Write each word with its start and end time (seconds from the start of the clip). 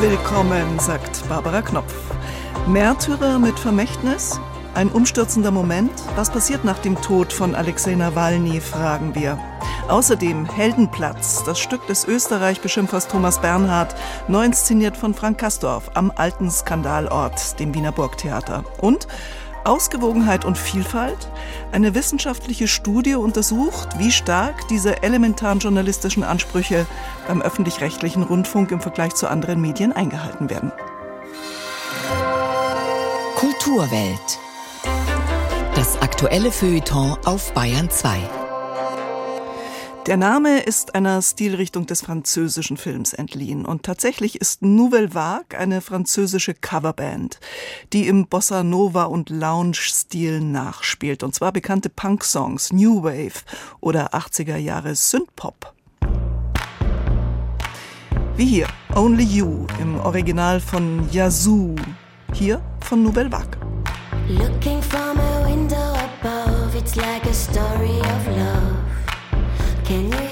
Willkommen, 0.00 0.78
sagt 0.78 1.28
Barbara 1.28 1.60
Knopf. 1.60 1.94
Märtyrer 2.66 3.38
mit 3.38 3.58
Vermächtnis? 3.58 4.40
Ein 4.72 4.88
umstürzender 4.88 5.50
Moment? 5.50 5.92
Was 6.16 6.30
passiert 6.30 6.64
nach 6.64 6.78
dem 6.78 6.98
Tod 7.02 7.34
von 7.34 7.54
Alexei 7.54 7.96
Nawalny, 7.96 8.62
fragen 8.62 9.14
wir. 9.14 9.38
Außerdem 9.88 10.46
Heldenplatz, 10.46 11.44
das 11.44 11.60
Stück 11.60 11.86
des 11.86 12.06
Österreich-Beschimpfers 12.06 13.08
Thomas 13.08 13.42
Bernhard, 13.42 13.94
neu 14.26 14.46
inszeniert 14.46 14.96
von 14.96 15.12
Frank 15.12 15.36
Kastorf 15.36 15.90
am 15.92 16.10
alten 16.16 16.50
Skandalort, 16.50 17.60
dem 17.60 17.74
Wiener 17.74 17.92
Burgtheater. 17.92 18.64
Und 18.80 19.06
Ausgewogenheit 19.64 20.44
und 20.44 20.58
Vielfalt? 20.58 21.28
Eine 21.72 21.94
wissenschaftliche 21.94 22.68
Studie 22.68 23.14
untersucht, 23.14 23.98
wie 23.98 24.10
stark 24.10 24.68
diese 24.68 25.02
elementaren 25.02 25.58
journalistischen 25.58 26.24
Ansprüche 26.24 26.86
beim 27.28 27.42
öffentlich-rechtlichen 27.42 28.22
Rundfunk 28.22 28.70
im 28.70 28.80
Vergleich 28.80 29.14
zu 29.14 29.28
anderen 29.28 29.60
Medien 29.60 29.92
eingehalten 29.92 30.50
werden. 30.50 30.72
Kulturwelt. 33.36 34.38
Das 35.74 36.00
aktuelle 36.02 36.52
Feuilleton 36.52 37.16
auf 37.24 37.52
Bayern 37.54 37.88
2. 37.88 38.39
Der 40.06 40.16
Name 40.16 40.60
ist 40.60 40.94
einer 40.94 41.20
Stilrichtung 41.20 41.84
des 41.84 42.00
französischen 42.00 42.78
Films 42.78 43.12
entliehen 43.12 43.66
und 43.66 43.82
tatsächlich 43.82 44.40
ist 44.40 44.62
Nouvelle 44.62 45.14
Vague 45.14 45.58
eine 45.58 45.82
französische 45.82 46.54
Coverband, 46.54 47.38
die 47.92 48.08
im 48.08 48.26
Bossa 48.26 48.64
Nova 48.64 49.04
und 49.04 49.28
Lounge-Stil 49.28 50.40
nachspielt 50.40 51.22
und 51.22 51.34
zwar 51.34 51.52
bekannte 51.52 51.90
Punk-Songs, 51.90 52.72
New 52.72 53.02
Wave 53.02 53.42
oder 53.80 54.14
80er 54.14 54.56
Jahre 54.56 54.94
Synthpop. 54.94 55.74
Wie 58.36 58.46
hier, 58.46 58.68
Only 58.94 59.24
You 59.24 59.66
im 59.80 60.00
Original 60.00 60.60
von 60.60 61.06
Yazoo, 61.12 61.76
hier 62.32 62.62
von 62.80 63.02
Nouvelle 63.02 63.30
Vague. 63.30 63.58
Can 69.90 70.12
you 70.12 70.29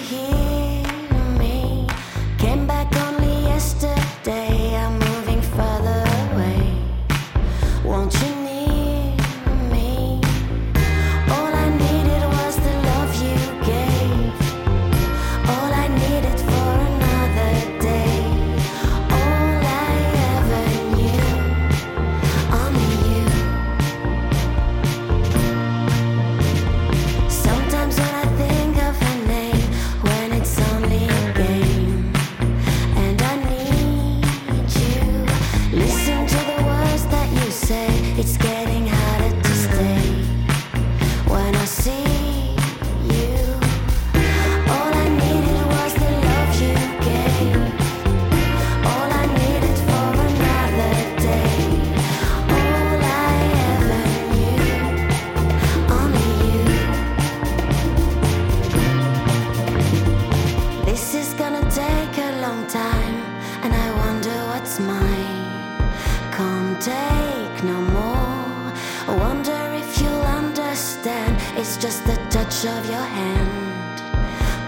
touch 72.59 72.79
of 72.79 72.91
your 72.91 73.01
hand 73.01 73.99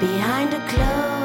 behind 0.00 0.54
a 0.54 0.60
closed 0.68 1.19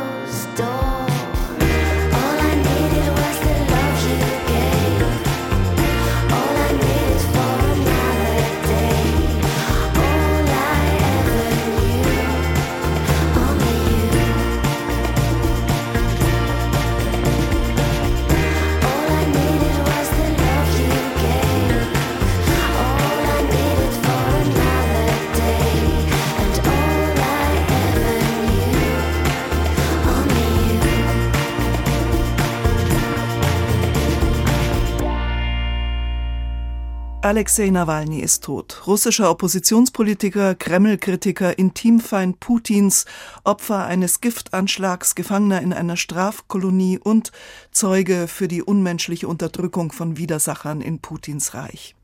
Alexei 37.26 37.72
Nawalny 37.72 38.20
ist 38.20 38.44
tot. 38.44 38.84
Russischer 38.86 39.32
Oppositionspolitiker, 39.32 40.54
Kreml-Kritiker, 40.54 41.58
Intimfeind 41.58 42.40
Putins, 42.40 43.06
Opfer 43.44 43.84
eines 43.84 44.22
Giftanschlags, 44.22 45.16
Gefangener 45.16 45.60
in 45.62 45.74
einer 45.74 45.98
Strafkolonie 45.98 47.00
und 47.00 47.32
Zeuge 47.72 48.28
für 48.28 48.48
die 48.48 48.62
unmenschliche 48.62 49.28
Unterdrückung 49.28 49.92
von 49.92 50.18
Widersachern 50.18 50.82
in 50.82 51.00
Putins 51.00 51.56
Reich. 51.56 51.96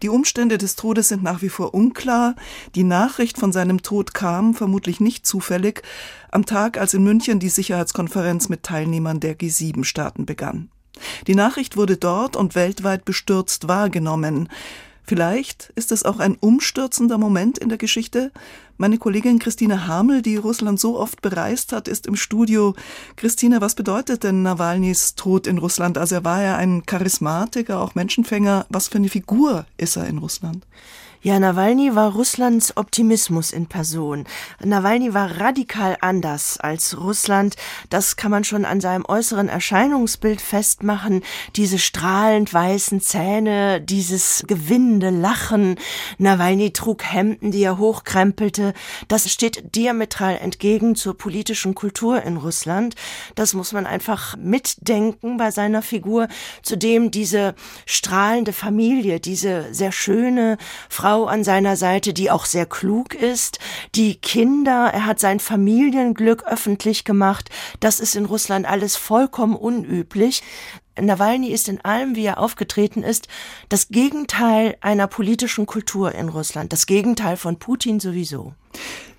Die 0.00 0.08
Umstände 0.08 0.56
des 0.56 0.76
Todes 0.76 1.08
sind 1.08 1.22
nach 1.22 1.42
wie 1.42 1.50
vor 1.50 1.74
unklar. 1.74 2.34
Die 2.74 2.82
Nachricht 2.82 3.36
von 3.36 3.52
seinem 3.52 3.82
Tod 3.82 4.14
kam, 4.14 4.54
vermutlich 4.54 4.98
nicht 4.98 5.26
zufällig, 5.26 5.82
am 6.30 6.46
Tag, 6.46 6.78
als 6.78 6.94
in 6.94 7.04
München 7.04 7.38
die 7.38 7.50
Sicherheitskonferenz 7.50 8.48
mit 8.48 8.62
Teilnehmern 8.62 9.20
der 9.20 9.38
G7-Staaten 9.38 10.24
begann. 10.24 10.70
Die 11.26 11.34
Nachricht 11.34 11.76
wurde 11.76 11.96
dort 11.96 12.36
und 12.36 12.54
weltweit 12.54 13.04
bestürzt 13.04 13.68
wahrgenommen. 13.68 14.48
Vielleicht 15.10 15.72
ist 15.74 15.90
es 15.90 16.04
auch 16.04 16.20
ein 16.20 16.36
umstürzender 16.38 17.18
Moment 17.18 17.58
in 17.58 17.68
der 17.68 17.78
Geschichte. 17.78 18.30
Meine 18.76 18.96
Kollegin 18.96 19.40
Christine 19.40 19.88
Hamel, 19.88 20.22
die 20.22 20.36
Russland 20.36 20.78
so 20.78 20.96
oft 20.96 21.20
bereist 21.20 21.72
hat, 21.72 21.88
ist 21.88 22.06
im 22.06 22.14
Studio. 22.14 22.76
Christine, 23.16 23.60
was 23.60 23.74
bedeutet 23.74 24.22
denn 24.22 24.42
Nawalnys 24.42 25.16
Tod 25.16 25.48
in 25.48 25.58
Russland? 25.58 25.98
Also 25.98 26.14
er 26.14 26.24
war 26.24 26.42
ja 26.42 26.56
ein 26.56 26.86
Charismatiker, 26.86 27.80
auch 27.80 27.96
Menschenfänger. 27.96 28.66
Was 28.68 28.86
für 28.86 28.98
eine 28.98 29.08
Figur 29.08 29.66
ist 29.78 29.96
er 29.96 30.06
in 30.06 30.18
Russland? 30.18 30.64
Ja, 31.22 31.38
Nawalny 31.38 31.94
war 31.94 32.12
Russlands 32.12 32.78
Optimismus 32.78 33.52
in 33.52 33.66
Person. 33.66 34.24
Nawalny 34.64 35.12
war 35.12 35.38
radikal 35.38 35.98
anders 36.00 36.58
als 36.58 36.98
Russland. 36.98 37.56
Das 37.90 38.16
kann 38.16 38.30
man 38.30 38.42
schon 38.42 38.64
an 38.64 38.80
seinem 38.80 39.04
äußeren 39.04 39.50
Erscheinungsbild 39.50 40.40
festmachen. 40.40 41.22
Diese 41.56 41.78
strahlend 41.78 42.54
weißen 42.54 43.02
Zähne, 43.02 43.82
dieses 43.82 44.44
gewinnende 44.46 45.10
Lachen. 45.10 45.76
Nawalny 46.16 46.72
trug 46.72 47.04
Hemden, 47.04 47.50
die 47.50 47.64
er 47.64 47.76
hochkrempelte. 47.76 48.72
Das 49.08 49.30
steht 49.30 49.76
diametral 49.76 50.38
entgegen 50.38 50.94
zur 50.94 51.18
politischen 51.18 51.74
Kultur 51.74 52.22
in 52.22 52.38
Russland. 52.38 52.94
Das 53.34 53.52
muss 53.52 53.74
man 53.74 53.84
einfach 53.84 54.38
mitdenken 54.38 55.36
bei 55.36 55.50
seiner 55.50 55.82
Figur. 55.82 56.28
Zudem 56.62 57.10
diese 57.10 57.54
strahlende 57.84 58.54
Familie, 58.54 59.20
diese 59.20 59.74
sehr 59.74 59.92
schöne 59.92 60.56
Frau 60.88 61.09
Frau 61.10 61.26
an 61.26 61.42
seiner 61.42 61.74
Seite, 61.74 62.14
die 62.14 62.30
auch 62.30 62.44
sehr 62.44 62.66
klug 62.66 63.14
ist, 63.14 63.58
die 63.96 64.14
Kinder, 64.14 64.90
er 64.94 65.06
hat 65.06 65.18
sein 65.18 65.40
Familienglück 65.40 66.44
öffentlich 66.44 67.04
gemacht. 67.04 67.50
Das 67.80 67.98
ist 67.98 68.14
in 68.14 68.26
Russland 68.26 68.64
alles 68.64 68.94
vollkommen 68.94 69.56
unüblich. 69.56 70.44
Nawalny 70.96 71.48
ist 71.48 71.68
in 71.68 71.80
allem, 71.84 72.14
wie 72.14 72.26
er 72.26 72.38
aufgetreten 72.38 73.02
ist, 73.02 73.26
das 73.68 73.88
Gegenteil 73.88 74.76
einer 74.82 75.08
politischen 75.08 75.66
Kultur 75.66 76.14
in 76.14 76.28
Russland, 76.28 76.72
das 76.72 76.86
Gegenteil 76.86 77.36
von 77.36 77.58
Putin 77.58 77.98
sowieso. 77.98 78.54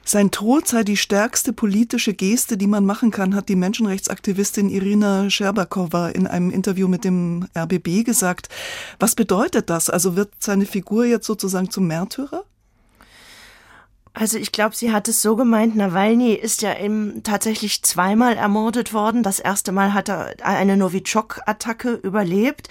Sein 0.03 0.31
Tod 0.31 0.67
sei 0.67 0.83
die 0.83 0.97
stärkste 0.97 1.53
politische 1.53 2.13
Geste, 2.13 2.57
die 2.57 2.67
man 2.67 2.85
machen 2.85 3.11
kann, 3.11 3.35
hat 3.35 3.49
die 3.49 3.55
Menschenrechtsaktivistin 3.55 4.69
Irina 4.69 5.29
Scherbakowa 5.29 6.09
in 6.09 6.25
einem 6.27 6.49
Interview 6.49 6.87
mit 6.87 7.03
dem 7.03 7.47
RBB 7.55 8.03
gesagt. 8.03 8.49
Was 8.99 9.15
bedeutet 9.15 9.69
das? 9.69 9.89
Also 9.89 10.15
wird 10.15 10.31
seine 10.39 10.65
Figur 10.65 11.05
jetzt 11.05 11.27
sozusagen 11.27 11.69
zum 11.69 11.87
Märtyrer? 11.87 12.43
Also 14.13 14.37
ich 14.37 14.51
glaube, 14.51 14.75
sie 14.75 14.91
hat 14.91 15.07
es 15.07 15.21
so 15.21 15.37
gemeint, 15.37 15.77
Nawalny 15.77 16.33
ist 16.33 16.61
ja 16.61 16.77
eben 16.77 17.23
tatsächlich 17.23 17.81
zweimal 17.81 18.35
ermordet 18.35 18.93
worden. 18.93 19.23
Das 19.23 19.39
erste 19.39 19.71
Mal 19.71 19.93
hat 19.93 20.09
er 20.09 20.33
eine 20.43 20.75
Novichok-Attacke 20.75 21.93
überlebt. 21.93 22.67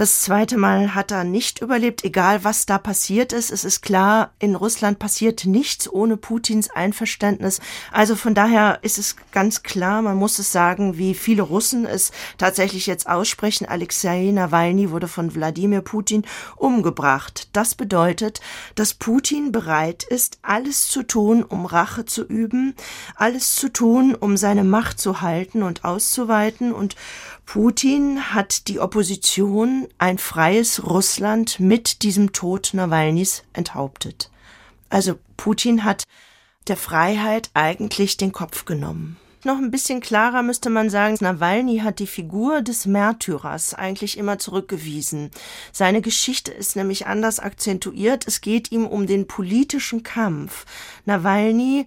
Das 0.00 0.22
zweite 0.22 0.56
Mal 0.56 0.94
hat 0.94 1.10
er 1.10 1.24
nicht 1.24 1.60
überlebt, 1.60 2.04
egal 2.04 2.42
was 2.42 2.64
da 2.64 2.78
passiert 2.78 3.34
ist. 3.34 3.50
Es 3.50 3.66
ist 3.66 3.82
klar, 3.82 4.30
in 4.38 4.54
Russland 4.54 4.98
passiert 4.98 5.44
nichts 5.44 5.92
ohne 5.92 6.16
Putins 6.16 6.70
Einverständnis. 6.70 7.60
Also 7.92 8.16
von 8.16 8.34
daher 8.34 8.78
ist 8.80 8.96
es 8.96 9.16
ganz 9.30 9.62
klar, 9.62 10.00
man 10.00 10.16
muss 10.16 10.38
es 10.38 10.52
sagen, 10.52 10.96
wie 10.96 11.12
viele 11.12 11.42
Russen 11.42 11.84
es 11.84 12.12
tatsächlich 12.38 12.86
jetzt 12.86 13.10
aussprechen. 13.10 13.66
Alexei 13.66 14.30
Nawalny 14.32 14.90
wurde 14.90 15.06
von 15.06 15.34
Wladimir 15.34 15.82
Putin 15.82 16.24
umgebracht. 16.56 17.50
Das 17.52 17.74
bedeutet, 17.74 18.40
dass 18.76 18.94
Putin 18.94 19.52
bereit 19.52 20.02
ist, 20.04 20.38
alles 20.40 20.88
zu 20.88 21.02
tun, 21.02 21.42
um 21.42 21.66
Rache 21.66 22.06
zu 22.06 22.24
üben, 22.24 22.74
alles 23.16 23.54
zu 23.54 23.70
tun, 23.70 24.14
um 24.14 24.38
seine 24.38 24.64
Macht 24.64 24.98
zu 24.98 25.20
halten 25.20 25.62
und 25.62 25.84
auszuweiten 25.84 26.72
und 26.72 26.96
Putin 27.52 28.32
hat 28.32 28.68
die 28.68 28.78
Opposition, 28.78 29.88
ein 29.98 30.18
freies 30.18 30.86
Russland 30.86 31.58
mit 31.58 32.04
diesem 32.04 32.30
Tod 32.30 32.70
Nawalnys 32.74 33.42
enthauptet. 33.52 34.30
Also 34.88 35.18
Putin 35.36 35.82
hat 35.82 36.04
der 36.68 36.76
Freiheit 36.76 37.50
eigentlich 37.54 38.16
den 38.16 38.30
Kopf 38.30 38.66
genommen. 38.66 39.16
Noch 39.42 39.56
ein 39.56 39.72
bisschen 39.72 40.00
klarer 40.00 40.44
müsste 40.44 40.70
man 40.70 40.90
sagen, 40.90 41.16
Nawalny 41.18 41.78
hat 41.78 41.98
die 41.98 42.06
Figur 42.06 42.62
des 42.62 42.86
Märtyrers 42.86 43.74
eigentlich 43.74 44.16
immer 44.16 44.38
zurückgewiesen. 44.38 45.32
Seine 45.72 46.02
Geschichte 46.02 46.52
ist 46.52 46.76
nämlich 46.76 47.08
anders 47.08 47.40
akzentuiert. 47.40 48.28
Es 48.28 48.42
geht 48.42 48.70
ihm 48.70 48.86
um 48.86 49.08
den 49.08 49.26
politischen 49.26 50.04
Kampf. 50.04 50.66
Nawalny 51.04 51.86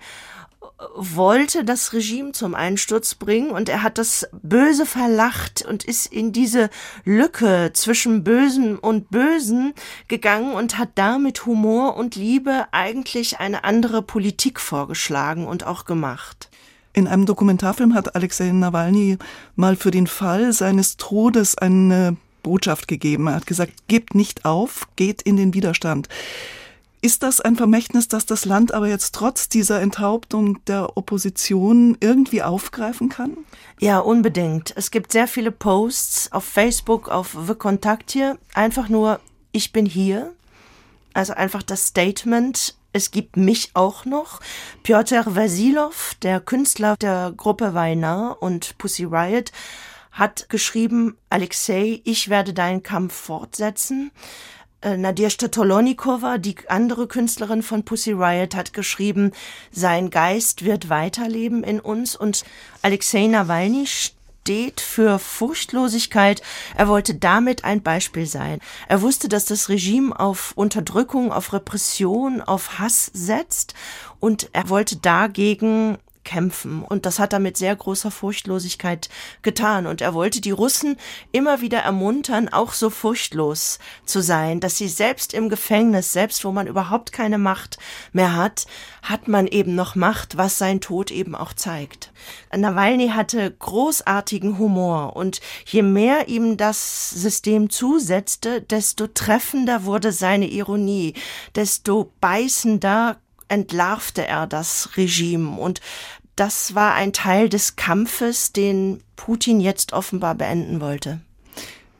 wollte 0.95 1.63
das 1.63 1.93
Regime 1.93 2.31
zum 2.31 2.55
Einsturz 2.55 3.15
bringen 3.15 3.51
und 3.51 3.69
er 3.69 3.83
hat 3.83 3.97
das 3.97 4.27
Böse 4.41 4.85
verlacht 4.85 5.63
und 5.65 5.83
ist 5.83 6.07
in 6.07 6.33
diese 6.33 6.69
Lücke 7.05 7.71
zwischen 7.73 8.23
Bösen 8.23 8.77
und 8.77 9.09
Bösen 9.09 9.73
gegangen 10.07 10.53
und 10.53 10.77
hat 10.77 10.89
da 10.95 11.17
mit 11.17 11.45
Humor 11.45 11.97
und 11.97 12.15
Liebe 12.15 12.67
eigentlich 12.71 13.39
eine 13.39 13.63
andere 13.63 14.01
Politik 14.01 14.59
vorgeschlagen 14.59 15.47
und 15.47 15.65
auch 15.65 15.85
gemacht. 15.85 16.49
In 16.93 17.07
einem 17.07 17.25
Dokumentarfilm 17.25 17.95
hat 17.95 18.15
Alexei 18.15 18.51
Nawalny 18.51 19.17
mal 19.55 19.75
für 19.75 19.91
den 19.91 20.05
Fall 20.05 20.53
seines 20.53 20.97
Todes 20.97 21.57
eine 21.57 22.17
Botschaft 22.43 22.87
gegeben. 22.87 23.27
Er 23.27 23.35
hat 23.35 23.47
gesagt, 23.47 23.73
gebt 23.87 24.13
nicht 24.13 24.45
auf, 24.45 24.87
geht 24.95 25.21
in 25.23 25.37
den 25.37 25.53
Widerstand. 25.53 26.07
Ist 27.03 27.21
das 27.21 27.41
ein 27.41 27.57
Vermächtnis, 27.57 28.07
das 28.07 28.25
das 28.25 28.45
Land 28.45 28.73
aber 28.73 28.87
jetzt 28.87 29.13
trotz 29.13 29.49
dieser 29.49 29.81
Enthauptung 29.81 30.63
der 30.67 30.95
Opposition 30.95 31.97
irgendwie 31.99 32.41
aufgreifen 32.41 33.09
kann? 33.09 33.35
Ja, 33.81 33.99
unbedingt. 33.99 34.71
Es 34.77 34.89
gibt 34.89 35.11
sehr 35.11 35.27
viele 35.27 35.51
Posts 35.51 36.31
auf 36.31 36.45
Facebook, 36.45 37.09
auf 37.09 37.35
The 37.45 37.55
Kontakt 37.55 38.11
hier. 38.11 38.37
Einfach 38.53 38.87
nur, 38.87 39.19
ich 39.51 39.73
bin 39.73 39.85
hier. 39.85 40.31
Also 41.13 41.33
einfach 41.33 41.61
das 41.61 41.87
Statement, 41.87 42.77
es 42.93 43.11
gibt 43.11 43.35
mich 43.35 43.71
auch 43.73 44.05
noch. 44.05 44.39
Piotr 44.83 45.23
Vasilov, 45.25 46.15
der 46.21 46.39
Künstler 46.39 46.95
der 46.95 47.33
Gruppe 47.35 47.73
Weinar 47.73 48.41
und 48.41 48.77
Pussy 48.77 49.03
Riot, 49.03 49.51
hat 50.13 50.47
geschrieben, 50.47 51.17
Alexei, 51.29 51.99
ich 52.05 52.29
werde 52.29 52.53
deinen 52.53 52.81
Kampf 52.81 53.13
fortsetzen. 53.13 54.11
Äh, 54.83 54.97
Nadежda 54.97 55.47
Tolonikova, 55.47 56.37
die 56.37 56.55
andere 56.67 57.07
Künstlerin 57.07 57.63
von 57.63 57.83
Pussy 57.83 58.11
Riot, 58.11 58.53
hat 58.53 58.73
geschrieben, 58.73 59.31
sein 59.71 60.09
Geist 60.09 60.65
wird 60.65 60.89
weiterleben 60.89 61.63
in 61.63 61.79
uns 61.79 62.15
und 62.15 62.43
Alexei 62.81 63.27
Nawalny 63.27 63.87
steht 63.87 64.81
für 64.81 65.19
Furchtlosigkeit. 65.19 66.41
Er 66.75 66.89
wollte 66.89 67.15
damit 67.15 67.63
ein 67.63 67.81
Beispiel 67.81 68.25
sein. 68.25 68.59
Er 68.89 69.01
wusste, 69.01 69.29
dass 69.29 69.45
das 69.45 69.69
Regime 69.69 70.19
auf 70.19 70.51
Unterdrückung, 70.55 71.31
auf 71.31 71.53
Repression, 71.53 72.41
auf 72.41 72.77
Hass 72.77 73.09
setzt 73.13 73.75
und 74.19 74.49
er 74.51 74.67
wollte 74.67 74.97
dagegen 74.97 75.97
kämpfen. 76.23 76.83
Und 76.83 77.05
das 77.05 77.19
hat 77.19 77.33
er 77.33 77.39
mit 77.39 77.57
sehr 77.57 77.75
großer 77.75 78.11
Furchtlosigkeit 78.11 79.09
getan. 79.41 79.87
Und 79.87 80.01
er 80.01 80.13
wollte 80.13 80.41
die 80.41 80.51
Russen 80.51 80.97
immer 81.31 81.61
wieder 81.61 81.79
ermuntern, 81.79 82.49
auch 82.49 82.73
so 82.73 82.89
furchtlos 82.89 83.79
zu 84.05 84.21
sein, 84.21 84.59
dass 84.59 84.77
sie 84.77 84.87
selbst 84.87 85.33
im 85.33 85.49
Gefängnis, 85.49 86.13
selbst 86.13 86.43
wo 86.45 86.51
man 86.51 86.67
überhaupt 86.67 87.11
keine 87.11 87.37
Macht 87.37 87.77
mehr 88.11 88.35
hat, 88.35 88.65
hat 89.01 89.27
man 89.27 89.47
eben 89.47 89.75
noch 89.75 89.95
Macht, 89.95 90.37
was 90.37 90.57
sein 90.57 90.81
Tod 90.81 91.11
eben 91.11 91.35
auch 91.35 91.53
zeigt. 91.53 92.11
Nawalny 92.55 93.09
hatte 93.09 93.51
großartigen 93.51 94.57
Humor 94.57 95.15
und 95.15 95.41
je 95.65 95.81
mehr 95.81 96.29
ihm 96.29 96.57
das 96.57 97.09
System 97.09 97.69
zusetzte, 97.69 98.61
desto 98.61 99.07
treffender 99.07 99.83
wurde 99.83 100.11
seine 100.11 100.47
Ironie, 100.47 101.13
desto 101.55 102.11
beißender 102.21 103.17
entlarvte 103.53 104.25
er 104.25 104.47
das 104.47 104.89
Regime 104.97 105.57
und 105.57 105.79
das 106.35 106.73
war 106.73 106.95
ein 106.95 107.13
Teil 107.13 107.47
des 107.47 107.75
Kampfes, 107.75 108.51
den 108.51 109.03
Putin 109.15 109.61
jetzt 109.61 109.93
offenbar 109.93 110.33
beenden 110.33 110.81
wollte. 110.81 111.21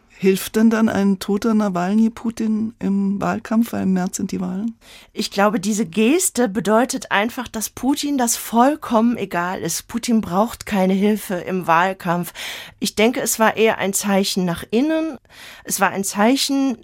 Hilft 0.10 0.56
denn 0.56 0.70
dann 0.70 0.88
ein 0.88 1.20
toter 1.20 1.54
Nawalny 1.54 2.10
Putin 2.10 2.74
im 2.80 3.22
Wahlkampf, 3.22 3.74
weil 3.74 3.84
im 3.84 3.94
März 3.94 4.18
sind 4.18 4.32
die 4.32 4.40
Wahlen? 4.40 4.74
Ich 5.12 5.32
glaube, 5.32 5.60
diese 5.60 5.86
Geste 5.86 6.48
bedeutet 6.48 7.12
einfach, 7.12 7.50
dass 7.50 7.70
Putin 7.70 8.18
das 8.18 8.38
vollkommen 8.38 9.18
egal 9.18 9.62
ist. 9.62 9.90
Putin 9.90 10.22
braucht 10.22 10.66
keine 10.66 10.94
Hilfe 10.94 11.36
im 11.36 11.68
Wahlkampf. 11.68 12.34
Ich 12.80 12.96
denke, 12.96 13.20
es 13.20 13.38
war 13.38 13.58
eher 13.58 13.80
ein 13.80 13.94
Zeichen 13.94 14.46
nach 14.46 14.64
innen. 14.72 15.18
Es 15.66 15.82
war 15.82 15.90
ein 15.90 16.06
Zeichen 16.06 16.78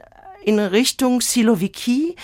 in 0.44 0.60
Richtung 0.60 1.22
Siloviki. 1.22 2.18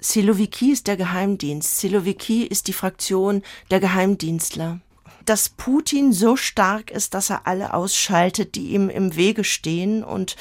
Siloviki 0.00 0.70
ist 0.70 0.86
der 0.86 0.96
Geheimdienst. 0.96 1.78
Siloviki 1.78 2.44
ist 2.44 2.68
die 2.68 2.72
Fraktion 2.72 3.42
der 3.70 3.80
Geheimdienstler. 3.80 4.80
Dass 5.24 5.50
Putin 5.50 6.12
so 6.12 6.36
stark 6.36 6.90
ist, 6.90 7.12
dass 7.12 7.30
er 7.30 7.46
alle 7.46 7.74
ausschaltet, 7.74 8.54
die 8.54 8.68
ihm 8.68 8.88
im 8.88 9.14
Wege 9.16 9.44
stehen. 9.44 10.02
Und 10.02 10.36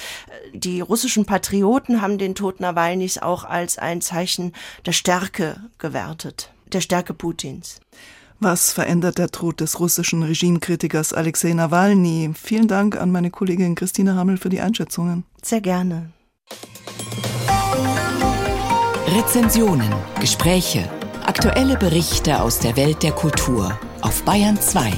äh, 0.53 0.57
die 0.57 0.79
russischen 0.79 1.25
Patrioten 1.25 2.01
haben 2.01 2.17
den 2.17 2.35
Tod 2.35 2.59
Nawalnys 2.59 3.17
auch 3.17 3.43
als 3.43 3.77
ein 3.77 4.01
Zeichen 4.01 4.53
der 4.85 4.93
Stärke 4.93 5.61
gewertet, 5.77 6.51
der 6.71 6.81
Stärke 6.81 7.13
Putins. 7.13 7.81
Was 8.39 8.71
verändert 8.71 9.17
der 9.17 9.29
Tod 9.29 9.61
des 9.61 9.79
russischen 9.79 10.21
Regimekritikers 10.21 11.11
Alexei 11.11 11.53
Nawalny? 11.53 12.31
Vielen 12.35 12.67
Dank 12.67 12.95
an 12.95 13.11
meine 13.11 13.31
Kollegin 13.31 13.73
Christine 13.73 14.15
Hammel 14.15 14.37
für 14.37 14.49
die 14.49 14.61
Einschätzungen. 14.61 15.25
Sehr 15.41 15.59
gerne. 15.59 16.11
Rezensionen, 19.09 19.89
Gespräche, 20.19 20.83
aktuelle 21.25 21.77
Berichte 21.77 22.41
aus 22.41 22.59
der 22.59 22.75
Welt 22.75 23.03
der 23.03 23.13
Kultur 23.13 23.79
auf 24.01 24.21
Bayern 24.23 24.59
2. 24.59 24.91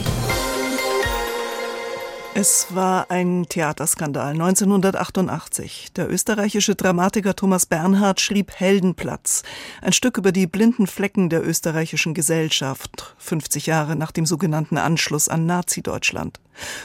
Es 2.36 2.68
war 2.76 3.10
ein 3.10 3.48
Theaterskandal 3.50 4.34
1988. 4.34 5.94
Der 5.96 6.10
österreichische 6.12 6.76
Dramatiker 6.76 7.36
Thomas 7.36 7.66
Bernhard 7.66 8.22
schrieb 8.22 8.52
Heldenplatz, 8.52 9.42
ein 9.82 9.94
Stück 9.94 10.18
über 10.18 10.32
die 10.32 10.46
blinden 10.46 10.86
Flecken 10.86 11.30
der 11.30 11.46
österreichischen 11.46 12.14
Gesellschaft, 12.14 13.16
50 13.18 13.66
Jahre 13.66 13.96
nach 13.96 14.12
dem 14.12 14.28
sogenannten 14.28 14.78
Anschluss 14.78 15.28
an 15.28 15.48
Nazi-Deutschland. 15.48 16.40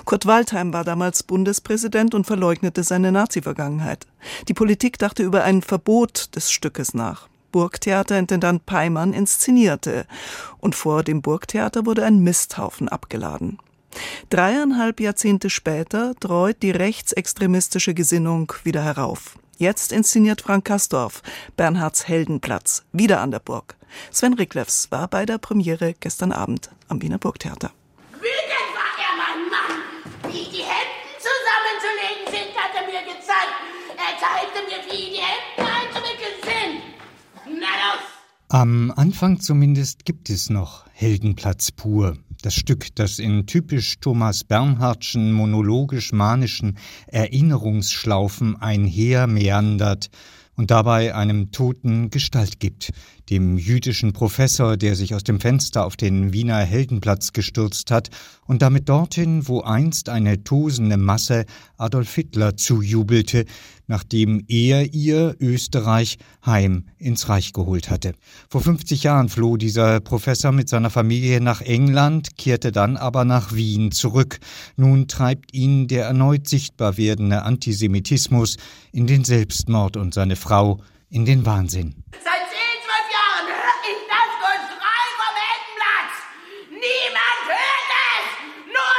Kurt 0.07 0.25
Waldheim 0.25 0.73
war 0.73 0.83
damals 0.83 1.23
Bundespräsident 1.23 2.15
und 2.15 2.27
verleugnete 2.27 2.83
seine 2.83 3.13
Nazi-Vergangenheit. 3.13 4.07
Die 4.49 4.55
Politik 4.55 4.99
dachte 4.99 5.23
über 5.23 5.45
ein 5.45 5.61
Verbot 5.61 6.35
des 6.35 6.51
Stückes 6.51 6.95
nach. 6.95 7.29
Burgtheaterintendant 7.53 8.67
Peimann 8.67 9.13
inszenierte. 9.13 10.07
Und 10.59 10.75
vor 10.75 11.05
dem 11.05 11.23
Burgtheater 11.23 11.87
wurde 11.87 12.05
ein 12.05 12.19
Misthaufen 12.19 12.89
abgeladen. 12.89 13.59
Dreieinhalb 14.31 15.01
Jahrzehnte 15.01 15.51
später 15.51 16.15
treut 16.21 16.63
die 16.63 16.71
rechtsextremistische 16.71 17.95
Gesinnung 17.95 18.53
wieder 18.65 18.83
herauf. 18.83 19.39
Jetzt 19.57 19.93
inszeniert 19.93 20.41
Frank 20.41 20.65
Kastorf 20.65 21.23
Bernhards 21.57 22.09
Heldenplatz 22.09 22.85
wieder 22.93 23.21
an 23.21 23.31
der 23.31 23.39
Burg. 23.39 23.77
Sven 24.11 24.35
Riklefs 24.35 24.91
war 24.91 25.09
bei 25.09 25.25
der 25.27 25.39
Premiere 25.39 25.95
gestern 26.01 26.33
Abend 26.33 26.71
am 26.89 27.01
Wiener 27.01 27.19
Burgtheater. 27.19 27.71
zeigte 34.25 34.61
mir, 34.67 34.81
wie 34.89 35.11
die 35.11 35.17
Hemden 35.17 35.24
einzuwickeln 35.24 35.24
Am 38.55 38.93
Anfang 38.93 39.41
zumindest 39.41 40.05
gibt 40.05 40.31
es 40.31 40.49
noch 40.49 40.87
Heldenplatz 40.93 41.73
pur. 41.73 42.17
Das 42.41 42.55
Stück, 42.55 42.95
das 42.95 43.19
in 43.19 43.49
typisch 43.49 43.97
Thomas 43.99 44.45
Bernhardschen 44.45 45.33
monologisch-manischen 45.33 46.79
Erinnerungsschlaufen 47.09 48.55
einher 48.55 49.27
meandert 49.27 50.09
und 50.55 50.71
dabei 50.71 51.17
einem 51.17 51.51
Toten 51.51 52.11
Gestalt 52.11 52.61
gibt, 52.61 52.93
dem 53.29 53.59
jüdischen 53.59 54.13
Professor, 54.13 54.77
der 54.77 54.95
sich 54.95 55.17
aus 55.17 55.25
dem 55.25 55.41
Fenster 55.41 55.85
auf 55.85 55.97
den 55.97 56.33
Wiener 56.33 56.59
Heldenplatz 56.59 57.33
gestürzt 57.33 57.91
hat 57.91 58.11
und 58.47 58.63
damit 58.63 58.89
dorthin, 58.89 59.49
wo 59.49 59.63
einst 59.63 60.09
eine 60.09 60.45
tosende 60.45 60.97
Masse 60.97 61.47
Adolf 61.77 62.15
Hitler 62.15 62.57
zujubelte, 62.57 63.47
nachdem 63.87 64.45
er 64.49 64.93
ihr 64.95 65.37
Österreich 65.41 66.19
heim 66.45 66.85
ins 66.99 67.29
Reich 67.29 67.53
geholt 67.53 67.91
hatte. 67.91 68.13
Vor 68.49 68.61
50 68.61 69.03
Jahren 69.03 69.29
floh 69.29 69.57
dieser 69.57 70.01
Professor 70.01 70.53
mit 70.53 70.69
seiner 70.69 70.91
Familie 70.91 71.41
nach 71.41 71.61
England, 71.61 72.37
kehrte 72.37 72.73
dann 72.73 72.97
aber 72.97 73.25
nach 73.25 73.55
Wien 73.55 73.93
zurück. 73.93 74.39
Nun 74.77 75.09
treibt 75.09 75.55
ihn 75.55 75.89
der 75.89 76.07
erneut 76.07 76.49
sichtbar 76.49 76.97
werdende 76.97 77.43
Antisemitismus 77.43 78.57
in 78.93 79.07
den 79.07 79.25
Selbstmord 79.25 79.97
und 79.97 80.15
seine 80.15 80.37
Frau 80.37 80.81
in 81.11 81.25
den 81.25 81.47
Wahnsinn. 81.47 81.95
Seit 82.13 82.25
zehn, 82.51 82.79
zwölf 82.83 83.09
Jahren 83.15 83.47
höre 83.47 83.81
ich 83.87 84.01
das 84.11 84.31
Geschrei 84.43 85.03
vom 85.21 85.35
Heldenplatz. 85.45 86.15
Niemand 86.71 87.41
hört 87.47 87.91
es, 88.11 88.27
nur 88.75 88.95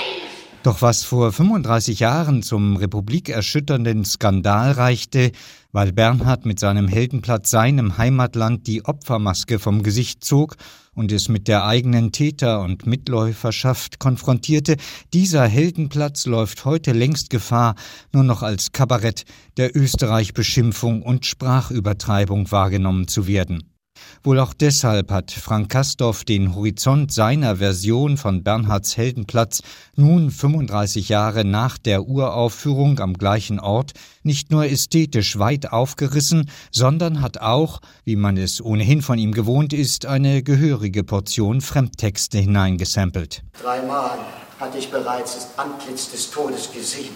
ich. 0.00 0.57
Doch 0.68 0.82
was 0.82 1.02
vor 1.02 1.32
35 1.32 2.00
Jahren 2.00 2.42
zum 2.42 2.76
republikerschütternden 2.76 4.04
Skandal 4.04 4.72
reichte, 4.72 5.32
weil 5.72 5.94
Bernhard 5.94 6.44
mit 6.44 6.60
seinem 6.60 6.88
Heldenplatz 6.88 7.48
seinem 7.48 7.96
Heimatland 7.96 8.66
die 8.66 8.84
Opfermaske 8.84 9.60
vom 9.60 9.82
Gesicht 9.82 10.22
zog 10.22 10.56
und 10.92 11.10
es 11.10 11.30
mit 11.30 11.48
der 11.48 11.64
eigenen 11.64 12.12
Täter- 12.12 12.60
und 12.60 12.86
Mitläuferschaft 12.86 13.98
konfrontierte, 13.98 14.76
dieser 15.14 15.46
Heldenplatz 15.46 16.26
läuft 16.26 16.66
heute 16.66 16.92
längst 16.92 17.30
Gefahr, 17.30 17.74
nur 18.12 18.24
noch 18.24 18.42
als 18.42 18.70
Kabarett 18.72 19.24
der 19.56 19.74
Österreich-Beschimpfung 19.74 21.00
und 21.00 21.24
Sprachübertreibung 21.24 22.52
wahrgenommen 22.52 23.08
zu 23.08 23.26
werden. 23.26 23.77
Wohl 24.22 24.40
auch 24.40 24.52
deshalb 24.52 25.10
hat 25.10 25.30
Frank 25.30 25.70
Kastorf 25.70 26.24
den 26.24 26.54
Horizont 26.54 27.12
seiner 27.12 27.56
Version 27.56 28.16
von 28.16 28.42
Bernhards 28.42 28.96
Heldenplatz 28.96 29.62
nun 29.96 30.30
35 30.30 31.08
Jahre 31.08 31.44
nach 31.44 31.78
der 31.78 32.06
Uraufführung 32.08 32.98
am 33.00 33.14
gleichen 33.14 33.60
Ort 33.60 33.92
nicht 34.22 34.50
nur 34.50 34.66
ästhetisch 34.66 35.38
weit 35.38 35.72
aufgerissen, 35.72 36.50
sondern 36.70 37.22
hat 37.22 37.38
auch, 37.38 37.80
wie 38.04 38.16
man 38.16 38.36
es 38.36 38.60
ohnehin 38.60 39.02
von 39.02 39.18
ihm 39.18 39.32
gewohnt 39.32 39.72
ist, 39.72 40.06
eine 40.06 40.42
gehörige 40.42 41.04
Portion 41.04 41.60
Fremdtexte 41.60 42.38
hineingesampelt. 42.38 43.42
Dreimal 43.62 44.18
hatte 44.60 44.78
ich 44.78 44.90
bereits 44.90 45.34
das 45.34 45.58
Antlitz 45.58 46.10
des 46.10 46.30
Todes 46.30 46.72
gesehen. 46.72 47.14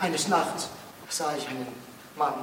Eines 0.00 0.28
Nachts 0.28 0.68
sah 1.08 1.34
ich 1.38 1.48
einen 1.48 1.66
Mann 2.18 2.34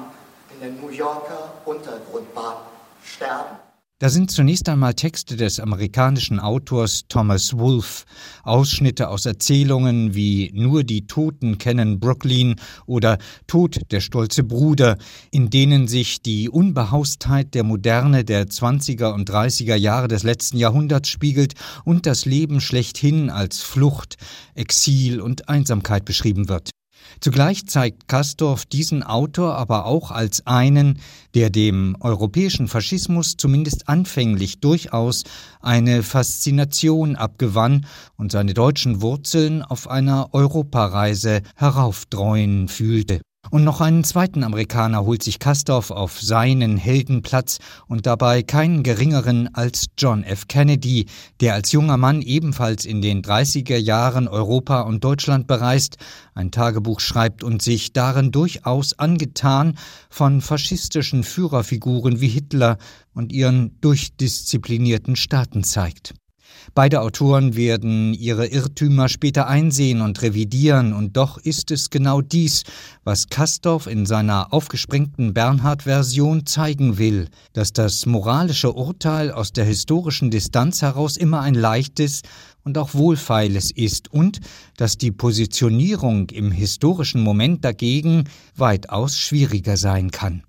in 0.54 0.60
der 0.62 0.82
New 0.82 0.90
Yorker 0.90 1.54
Untergrundbahn 1.66 2.71
sterben. 3.04 3.58
Da 4.02 4.10
sind 4.10 4.32
zunächst 4.32 4.68
einmal 4.68 4.96
Texte 4.96 5.38
des 5.38 5.60
amerikanischen 5.60 6.40
Autors 6.40 7.04
Thomas 7.08 7.56
Wolfe, 7.56 8.06
Ausschnitte 8.42 9.10
aus 9.10 9.28
Erzählungen 9.28 10.16
wie 10.16 10.50
Nur 10.56 10.84
die 10.84 11.06
Toten 11.06 11.60
kennen 11.60 12.00
Brooklyn 12.00 12.56
oder 12.88 13.20
Tod 13.46 13.80
der 13.92 14.00
stolze 14.00 14.44
Bruder, 14.44 14.98
in 15.30 15.52
denen 15.52 15.88
sich 15.88 16.20
die 16.24 16.50
Unbehaustheit 16.50 17.54
der 17.54 17.64
Moderne 17.64 18.26
der 18.26 18.48
20er 18.48 19.14
und 19.14 19.30
30er 19.30 19.76
Jahre 19.76 20.08
des 20.08 20.24
letzten 20.24 20.58
Jahrhunderts 20.58 21.10
spiegelt 21.10 21.54
und 21.86 22.08
das 22.08 22.26
Leben 22.26 22.60
schlechthin 22.60 23.30
als 23.30 23.62
Flucht, 23.62 24.16
Exil 24.56 25.22
und 25.22 25.48
Einsamkeit 25.48 26.06
beschrieben 26.06 26.50
wird. 26.50 26.72
Zugleich 27.22 27.68
zeigt 27.68 28.08
Kastorf 28.08 28.66
diesen 28.66 29.04
Autor 29.04 29.56
aber 29.56 29.86
auch 29.86 30.10
als 30.10 30.48
einen, 30.48 31.00
der 31.36 31.52
dem 31.52 31.96
europäischen 32.00 32.68
Faschismus 32.68 33.38
zumindest 33.38 33.88
anfänglich 33.88 34.60
durchaus 34.60 35.24
eine 35.62 36.02
Faszination 36.02 37.16
abgewann 37.16 37.86
und 38.18 38.32
seine 38.32 38.56
deutschen 38.56 39.04
Wurzeln 39.04 39.62
auf 39.62 39.88
einer 39.88 40.34
Europareise 40.34 41.44
heraufdreuen 41.56 42.68
fühlte. 42.68 43.22
Und 43.52 43.66
noch 43.66 43.82
einen 43.82 44.06
zweiten 44.06 44.46
Amerikaner 44.46 45.04
holt 45.04 45.22
sich 45.22 45.38
Kastorf 45.38 45.92
auf 45.92 46.22
seinen 46.22 46.78
Heldenplatz 46.78 47.60
und 47.86 48.06
dabei 48.06 48.44
keinen 48.44 48.82
geringeren 48.82 49.54
als 49.54 49.88
John 49.98 50.24
F. 50.24 50.48
Kennedy, 50.48 51.08
der 51.42 51.56
als 51.56 51.74
junger 51.74 51.98
Mann 51.98 52.22
ebenfalls 52.22 52.86
in 52.86 53.02
den 53.02 53.22
30er 53.22 53.76
Jahren 53.76 54.30
Europa 54.30 54.84
und 54.84 55.04
Deutschland 55.04 55.48
bereist, 55.48 55.98
ein 56.34 56.52
Tagebuch 56.52 57.02
schreibt 57.02 57.44
und 57.44 57.62
sich 57.62 57.92
darin 57.92 58.32
durchaus 58.32 58.98
angetan 58.98 59.78
von 60.10 60.40
faschistischen 60.40 61.26
Führerfiguren 61.26 62.22
wie 62.22 62.30
Hitler 62.30 62.78
und 63.14 63.34
ihren 63.34 63.78
durchdisziplinierten 63.82 65.18
Staaten 65.18 65.66
zeigt. 65.66 66.14
Beide 66.74 67.02
Autoren 67.02 67.58
werden 67.58 68.14
ihre 68.14 68.48
Irrtümer 68.48 69.10
später 69.10 69.48
einsehen 69.48 70.00
und 70.00 70.22
revidieren, 70.22 70.94
und 70.94 71.18
doch 71.18 71.38
ist 71.38 71.70
es 71.70 71.90
genau 71.90 72.22
dies, 72.22 72.64
was 73.04 73.28
Kastorf 73.28 73.88
in 73.88 74.06
seiner 74.06 74.54
aufgesprengten 74.54 75.34
Bernhard-Version 75.34 76.46
zeigen 76.46 76.98
will, 76.98 77.28
dass 77.52 77.74
das 77.74 78.06
moralische 78.06 78.72
Urteil 78.72 79.32
aus 79.32 79.52
der 79.52 79.66
historischen 79.66 80.32
Distanz 80.32 80.82
heraus 80.82 81.18
immer 81.18 81.42
ein 81.42 81.56
leichtes 81.56 82.22
und 82.64 82.78
auch 82.78 82.94
wohlfeiles 82.94 83.72
ist 83.72 84.10
und 84.14 84.40
dass 84.78 84.98
die 84.98 85.12
Positionierung 85.12 86.30
im 86.30 86.52
historischen 86.52 87.22
Moment 87.22 87.66
dagegen 87.66 88.26
weitaus 88.56 89.18
schwieriger 89.18 89.76
sein 89.76 90.10
kann. 90.10 90.44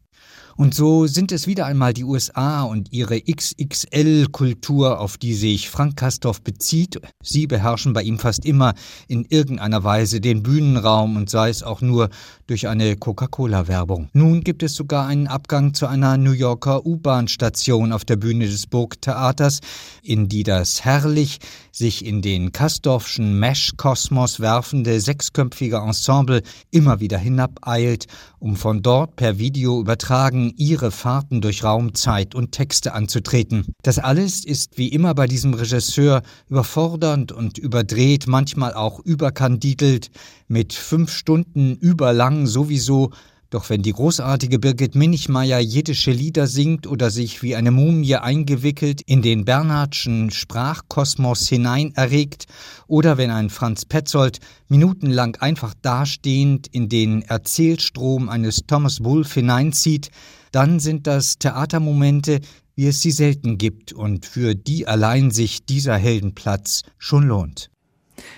Und 0.56 0.74
so 0.74 1.06
sind 1.06 1.32
es 1.32 1.46
wieder 1.46 1.66
einmal 1.66 1.92
die 1.92 2.04
USA 2.04 2.62
und 2.62 2.92
ihre 2.92 3.20
XXL-Kultur, 3.20 5.00
auf 5.00 5.18
die 5.18 5.34
sich 5.34 5.70
Frank 5.70 5.96
Kastorf 5.96 6.42
bezieht. 6.42 7.00
Sie 7.22 7.46
beherrschen 7.46 7.92
bei 7.92 8.02
ihm 8.02 8.18
fast 8.18 8.44
immer 8.44 8.74
in 9.08 9.24
irgendeiner 9.28 9.84
Weise 9.84 10.20
den 10.20 10.42
Bühnenraum 10.42 11.16
und 11.16 11.30
sei 11.30 11.48
es 11.48 11.62
auch 11.62 11.80
nur 11.80 12.10
durch 12.46 12.68
eine 12.68 12.96
Coca-Cola-Werbung. 12.96 14.10
Nun 14.12 14.42
gibt 14.42 14.62
es 14.62 14.74
sogar 14.74 15.06
einen 15.06 15.26
Abgang 15.26 15.74
zu 15.74 15.86
einer 15.86 16.16
New 16.16 16.32
Yorker 16.32 16.84
U-Bahn-Station 16.84 17.92
auf 17.92 18.04
der 18.04 18.16
Bühne 18.16 18.46
des 18.46 18.66
Burgtheaters, 18.66 19.60
in 20.02 20.28
die 20.28 20.42
das 20.42 20.84
herrlich 20.84 21.38
sich 21.70 22.04
in 22.04 22.20
den 22.20 22.52
Kastorfschen 22.52 23.38
Mesh-Kosmos 23.38 24.40
werfende 24.40 25.00
sechsköpfige 25.00 25.76
Ensemble 25.76 26.42
immer 26.70 27.00
wieder 27.00 27.18
hinabeilt, 27.18 28.06
um 28.38 28.56
von 28.56 28.82
dort 28.82 29.16
per 29.16 29.38
Video 29.38 29.80
übertragen 29.80 30.41
ihre 30.50 30.90
Fahrten 30.90 31.40
durch 31.40 31.64
Raum, 31.64 31.94
Zeit 31.94 32.34
und 32.34 32.52
Texte 32.52 32.94
anzutreten. 32.94 33.66
Das 33.82 33.98
alles 33.98 34.44
ist 34.44 34.78
wie 34.78 34.88
immer 34.88 35.14
bei 35.14 35.26
diesem 35.26 35.54
Regisseur 35.54 36.22
überfordernd 36.48 37.32
und 37.32 37.58
überdreht, 37.58 38.26
manchmal 38.26 38.74
auch 38.74 39.00
überkandidelt, 39.00 40.10
mit 40.48 40.72
fünf 40.72 41.12
Stunden 41.12 41.76
überlang 41.76 42.46
sowieso 42.46 43.10
doch 43.52 43.68
wenn 43.68 43.82
die 43.82 43.92
großartige 43.92 44.58
Birgit 44.58 44.94
Minichmeier 44.94 45.60
jiddische 45.60 46.10
Lieder 46.10 46.46
singt 46.46 46.86
oder 46.86 47.10
sich 47.10 47.42
wie 47.42 47.54
eine 47.54 47.70
Mumie 47.70 48.16
eingewickelt 48.16 49.02
in 49.02 49.20
den 49.20 49.44
Bernhardschen 49.44 50.30
Sprachkosmos 50.30 51.48
hinein 51.48 51.92
erregt, 51.94 52.46
oder 52.86 53.18
wenn 53.18 53.30
ein 53.30 53.50
Franz 53.50 53.84
Petzold 53.84 54.38
minutenlang 54.68 55.36
einfach 55.36 55.74
dastehend 55.82 56.66
in 56.68 56.88
den 56.88 57.20
Erzählstrom 57.22 58.30
eines 58.30 58.62
Thomas 58.66 59.04
Wolfe 59.04 59.40
hineinzieht, 59.40 60.10
dann 60.50 60.80
sind 60.80 61.06
das 61.06 61.38
Theatermomente, 61.38 62.40
wie 62.74 62.86
es 62.86 63.02
sie 63.02 63.10
selten 63.10 63.58
gibt 63.58 63.92
und 63.92 64.24
für 64.24 64.54
die 64.54 64.86
allein 64.86 65.30
sich 65.30 65.66
dieser 65.66 65.96
Heldenplatz 65.96 66.84
schon 66.96 67.28
lohnt. 67.28 67.71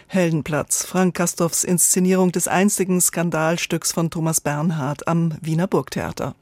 Heldenplatz, 0.06 0.84
Frank 0.84 1.14
Kastorfs 1.14 1.64
Inszenierung 1.64 2.32
des 2.32 2.48
einzigen 2.48 3.00
Skandalstücks 3.00 3.92
von 3.92 4.10
Thomas 4.10 4.40
Bernhard 4.40 5.08
am 5.08 5.34
Wiener 5.40 5.66
Burgtheater. 5.66 6.34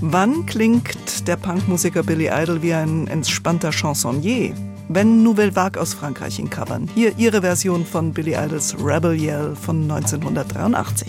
Wann 0.00 0.46
klingt 0.46 1.28
der 1.28 1.36
Punkmusiker 1.36 2.02
Billy 2.02 2.30
Idol 2.32 2.62
wie 2.62 2.72
ein 2.72 3.06
entspannter 3.06 3.70
Chansonnier? 3.70 4.54
Wenn 4.88 5.22
Nouvelle 5.22 5.54
Vague 5.54 5.80
aus 5.80 5.94
Frankreich 5.94 6.38
ihn 6.38 6.50
covern. 6.50 6.88
Hier 6.94 7.16
ihre 7.18 7.42
Version 7.42 7.84
von 7.84 8.12
Billy 8.12 8.34
Idols 8.34 8.74
Rebel 8.82 9.14
Yell 9.14 9.54
von 9.54 9.82
1983. 9.82 11.06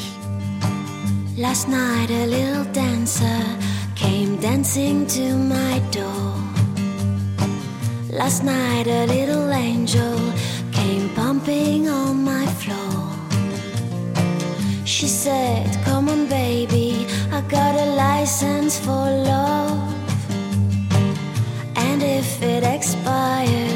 Last 1.37 1.69
night 1.69 2.11
a 2.11 2.25
little 2.25 2.65
dancer 2.73 3.25
came 3.95 4.37
dancing 4.41 5.07
to 5.07 5.35
my 5.37 5.79
door. 5.91 6.35
Last 8.09 8.43
night 8.43 8.87
a 8.87 9.05
little 9.05 9.51
angel 9.51 10.19
pumping 11.31 11.87
on 11.87 12.25
my 12.25 12.45
floor. 12.61 13.07
She 14.83 15.07
said, 15.07 15.65
Come 15.85 16.09
on, 16.09 16.27
baby, 16.27 17.07
I 17.31 17.39
got 17.47 17.73
a 17.73 17.85
license 17.95 18.77
for 18.77 19.05
love. 19.31 19.79
And 21.77 22.03
if 22.03 22.43
it 22.43 22.65
expires, 22.65 23.70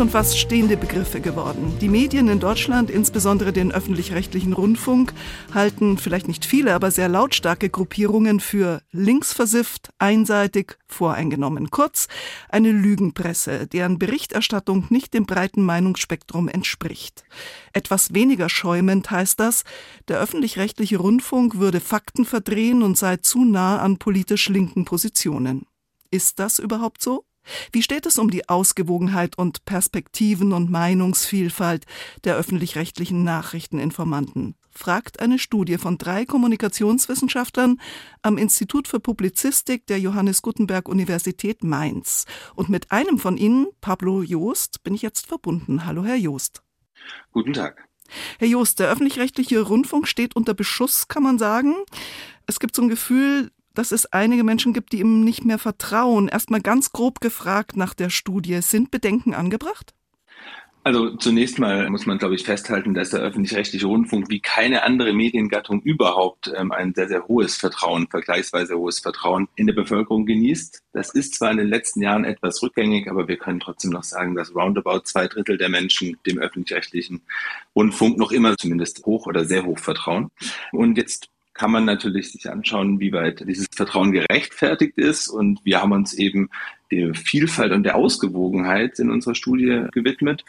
schon 0.00 0.08
fast 0.08 0.38
stehende 0.38 0.78
Begriffe 0.78 1.20
geworden. 1.20 1.76
Die 1.78 1.90
Medien 1.90 2.28
in 2.28 2.40
Deutschland, 2.40 2.88
insbesondere 2.88 3.52
den 3.52 3.70
öffentlich-rechtlichen 3.70 4.54
Rundfunk, 4.54 5.12
halten 5.52 5.98
vielleicht 5.98 6.26
nicht 6.26 6.46
viele, 6.46 6.74
aber 6.74 6.90
sehr 6.90 7.10
lautstarke 7.10 7.68
Gruppierungen 7.68 8.40
für 8.40 8.80
linksversifft, 8.92 9.90
einseitig, 9.98 10.78
voreingenommen. 10.86 11.68
Kurz 11.68 12.08
eine 12.48 12.72
Lügenpresse, 12.72 13.66
deren 13.66 13.98
Berichterstattung 13.98 14.86
nicht 14.88 15.12
dem 15.12 15.26
breiten 15.26 15.62
Meinungsspektrum 15.62 16.48
entspricht. 16.48 17.22
Etwas 17.74 18.14
weniger 18.14 18.48
schäumend 18.48 19.10
heißt 19.10 19.38
das, 19.38 19.64
der 20.08 20.18
öffentlich-rechtliche 20.18 20.96
Rundfunk 20.96 21.58
würde 21.58 21.78
Fakten 21.78 22.24
verdrehen 22.24 22.82
und 22.82 22.96
sei 22.96 23.18
zu 23.18 23.44
nah 23.44 23.80
an 23.80 23.98
politisch 23.98 24.48
linken 24.48 24.86
Positionen. 24.86 25.66
Ist 26.10 26.38
das 26.38 26.58
überhaupt 26.58 27.02
so? 27.02 27.26
Wie 27.72 27.82
steht 27.82 28.06
es 28.06 28.18
um 28.18 28.30
die 28.30 28.48
Ausgewogenheit 28.48 29.38
und 29.38 29.64
Perspektiven 29.64 30.52
und 30.52 30.70
Meinungsvielfalt 30.70 31.86
der 32.24 32.36
öffentlich-rechtlichen 32.36 33.24
Nachrichteninformanten? 33.24 34.54
fragt 34.72 35.20
eine 35.20 35.38
Studie 35.38 35.78
von 35.78 35.98
drei 35.98 36.24
Kommunikationswissenschaftlern 36.24 37.80
am 38.22 38.38
Institut 38.38 38.88
für 38.88 39.00
Publizistik 39.00 39.86
der 39.86 39.98
Johannes 39.98 40.42
Gutenberg 40.42 40.88
Universität 40.88 41.64
Mainz. 41.64 42.24
Und 42.54 42.68
mit 42.68 42.90
einem 42.90 43.18
von 43.18 43.36
ihnen, 43.36 43.66
Pablo 43.80 44.22
Joost, 44.22 44.82
bin 44.82 44.94
ich 44.94 45.02
jetzt 45.02 45.26
verbunden. 45.26 45.84
Hallo, 45.84 46.04
Herr 46.04 46.16
Joost. 46.16 46.62
Guten 47.32 47.52
Tag. 47.52 47.88
Herr 48.38 48.48
Joost, 48.48 48.80
der 48.80 48.88
öffentlich-rechtliche 48.88 49.60
Rundfunk 49.60 50.08
steht 50.08 50.34
unter 50.34 50.54
Beschuss, 50.54 51.08
kann 51.08 51.22
man 51.22 51.38
sagen. 51.38 51.74
Es 52.46 52.58
gibt 52.58 52.74
so 52.74 52.82
ein 52.82 52.88
Gefühl, 52.88 53.52
dass 53.74 53.92
es 53.92 54.06
einige 54.06 54.44
Menschen 54.44 54.72
gibt, 54.72 54.92
die 54.92 55.00
ihm 55.00 55.24
nicht 55.24 55.44
mehr 55.44 55.58
vertrauen. 55.58 56.28
Erstmal 56.28 56.60
ganz 56.60 56.92
grob 56.92 57.20
gefragt 57.20 57.76
nach 57.76 57.94
der 57.94 58.10
Studie. 58.10 58.60
Sind 58.62 58.90
Bedenken 58.90 59.34
angebracht? 59.34 59.94
Also 60.82 61.14
zunächst 61.16 61.58
mal 61.58 61.90
muss 61.90 62.06
man, 62.06 62.16
glaube 62.16 62.34
ich, 62.34 62.42
festhalten, 62.42 62.94
dass 62.94 63.10
der 63.10 63.20
öffentlich-rechtliche 63.20 63.86
Rundfunk 63.86 64.30
wie 64.30 64.40
keine 64.40 64.82
andere 64.82 65.12
Mediengattung 65.12 65.82
überhaupt 65.82 66.50
ähm, 66.56 66.72
ein 66.72 66.94
sehr, 66.94 67.06
sehr 67.06 67.28
hohes 67.28 67.56
Vertrauen, 67.56 68.08
vergleichsweise 68.08 68.78
hohes 68.78 68.98
Vertrauen 68.98 69.48
in 69.56 69.66
der 69.66 69.74
Bevölkerung 69.74 70.24
genießt. 70.24 70.82
Das 70.94 71.10
ist 71.10 71.34
zwar 71.34 71.50
in 71.50 71.58
den 71.58 71.68
letzten 71.68 72.00
Jahren 72.00 72.24
etwas 72.24 72.62
rückgängig, 72.62 73.10
aber 73.10 73.28
wir 73.28 73.36
können 73.36 73.60
trotzdem 73.60 73.90
noch 73.90 74.04
sagen, 74.04 74.34
dass 74.34 74.54
roundabout 74.54 75.00
zwei 75.00 75.28
Drittel 75.28 75.58
der 75.58 75.68
Menschen 75.68 76.16
dem 76.26 76.38
öffentlich-rechtlichen 76.38 77.20
Rundfunk 77.76 78.16
noch 78.16 78.32
immer 78.32 78.56
zumindest 78.56 79.04
hoch 79.04 79.26
oder 79.26 79.44
sehr 79.44 79.66
hoch 79.66 79.78
vertrauen. 79.78 80.30
Und 80.72 80.96
jetzt 80.96 81.28
kann 81.60 81.72
man 81.72 81.84
natürlich 81.84 82.32
sich 82.32 82.48
anschauen, 82.48 83.00
wie 83.00 83.12
weit 83.12 83.46
dieses 83.46 83.66
Vertrauen 83.76 84.12
gerechtfertigt 84.12 84.96
ist. 84.96 85.28
Und 85.28 85.60
wir 85.62 85.82
haben 85.82 85.92
uns 85.92 86.14
eben 86.14 86.48
der 86.90 87.12
Vielfalt 87.12 87.72
und 87.72 87.82
der 87.82 87.96
Ausgewogenheit 87.96 88.98
in 88.98 89.10
unserer 89.10 89.34
Studie 89.34 89.84
gewidmet. 89.92 90.42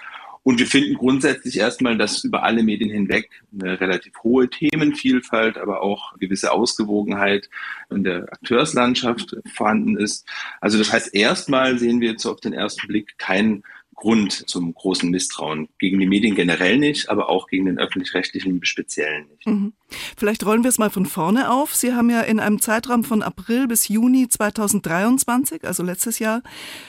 Und 0.43 0.57
wir 0.57 0.67
finden 0.67 0.93
grundsätzlich 0.93 1.57
erstmal, 1.57 1.97
dass 1.97 2.23
über 2.23 2.43
alle 2.43 2.63
Medien 2.63 2.89
hinweg 2.89 3.29
eine 3.53 3.81
relativ 3.81 4.13
hohe 4.23 4.49
Themenvielfalt, 4.49 5.57
aber 5.57 5.81
auch 5.81 6.17
gewisse 6.17 6.53
Ausgewogenheit 6.53 7.49
in 7.89 8.05
der 8.05 8.31
Akteurslandschaft 8.31 9.35
vorhanden 9.53 9.97
ist. 9.97 10.25
Also 10.61 10.77
das 10.77 10.93
heißt, 10.93 11.13
erstmal 11.13 11.77
sehen 11.77 11.99
wir 11.99 12.11
jetzt 12.11 12.25
auf 12.25 12.39
den 12.39 12.53
ersten 12.53 12.87
Blick 12.87 13.17
keinen 13.17 13.63
Grund 14.01 14.49
zum 14.49 14.73
großen 14.73 15.11
Misstrauen. 15.11 15.69
Gegen 15.77 15.99
die 15.99 16.07
Medien 16.07 16.33
generell 16.33 16.79
nicht, 16.79 17.09
aber 17.09 17.29
auch 17.29 17.45
gegen 17.45 17.67
den 17.67 17.77
öffentlich-rechtlichen 17.77 18.65
Speziellen 18.65 19.27
nicht. 19.27 19.45
Mhm. 19.45 19.73
Vielleicht 20.17 20.43
rollen 20.43 20.63
wir 20.63 20.69
es 20.69 20.79
mal 20.79 20.89
von 20.89 21.05
vorne 21.05 21.51
auf. 21.51 21.75
Sie 21.75 21.93
haben 21.93 22.09
ja 22.09 22.21
in 22.21 22.39
einem 22.39 22.59
Zeitraum 22.59 23.03
von 23.03 23.21
April 23.21 23.67
bis 23.67 23.89
Juni 23.89 24.27
2023, 24.27 25.65
also 25.65 25.83
letztes 25.83 26.17
Jahr, 26.17 26.41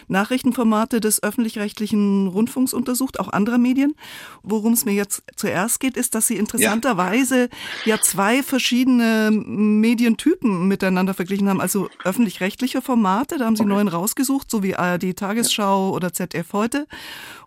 Nachrichtenformate 0.09 1.01
des 1.01 1.22
öffentlich-rechtlichen 1.22 2.29
Rundfunks 2.29 2.72
untersucht, 2.72 3.20
auch 3.20 3.29
anderer 3.29 3.59
Medien. 3.59 3.94
Worum 4.42 4.72
es 4.72 4.87
mir 4.87 4.94
jetzt 4.94 5.22
zuerst 5.37 5.81
geht, 5.81 5.98
ist, 5.98 6.14
dass 6.14 6.27
Sie 6.27 6.38
interessanterweise 6.38 7.51
ja, 7.85 7.96
ja 7.96 8.01
zwei 8.01 8.42
verschiedene 8.42 9.31
Medientypen 9.31 10.66
miteinander 10.66 11.12
verglichen 11.12 11.51
haben. 11.51 11.61
Also 11.61 11.90
öffentlich-rechtliche 12.05 12.81
Formate, 12.81 13.37
da 13.37 13.44
haben 13.44 13.57
Sie 13.57 13.64
okay. 13.64 13.72
neun 13.72 13.88
rausgesucht, 13.88 14.51
so 14.51 14.62
wie 14.62 14.77
ARD 14.77 15.14
Tagesschau 15.14 15.90
ja. 15.90 15.94
oder 15.94 16.14
ZDF 16.14 16.55
heute 16.55 16.87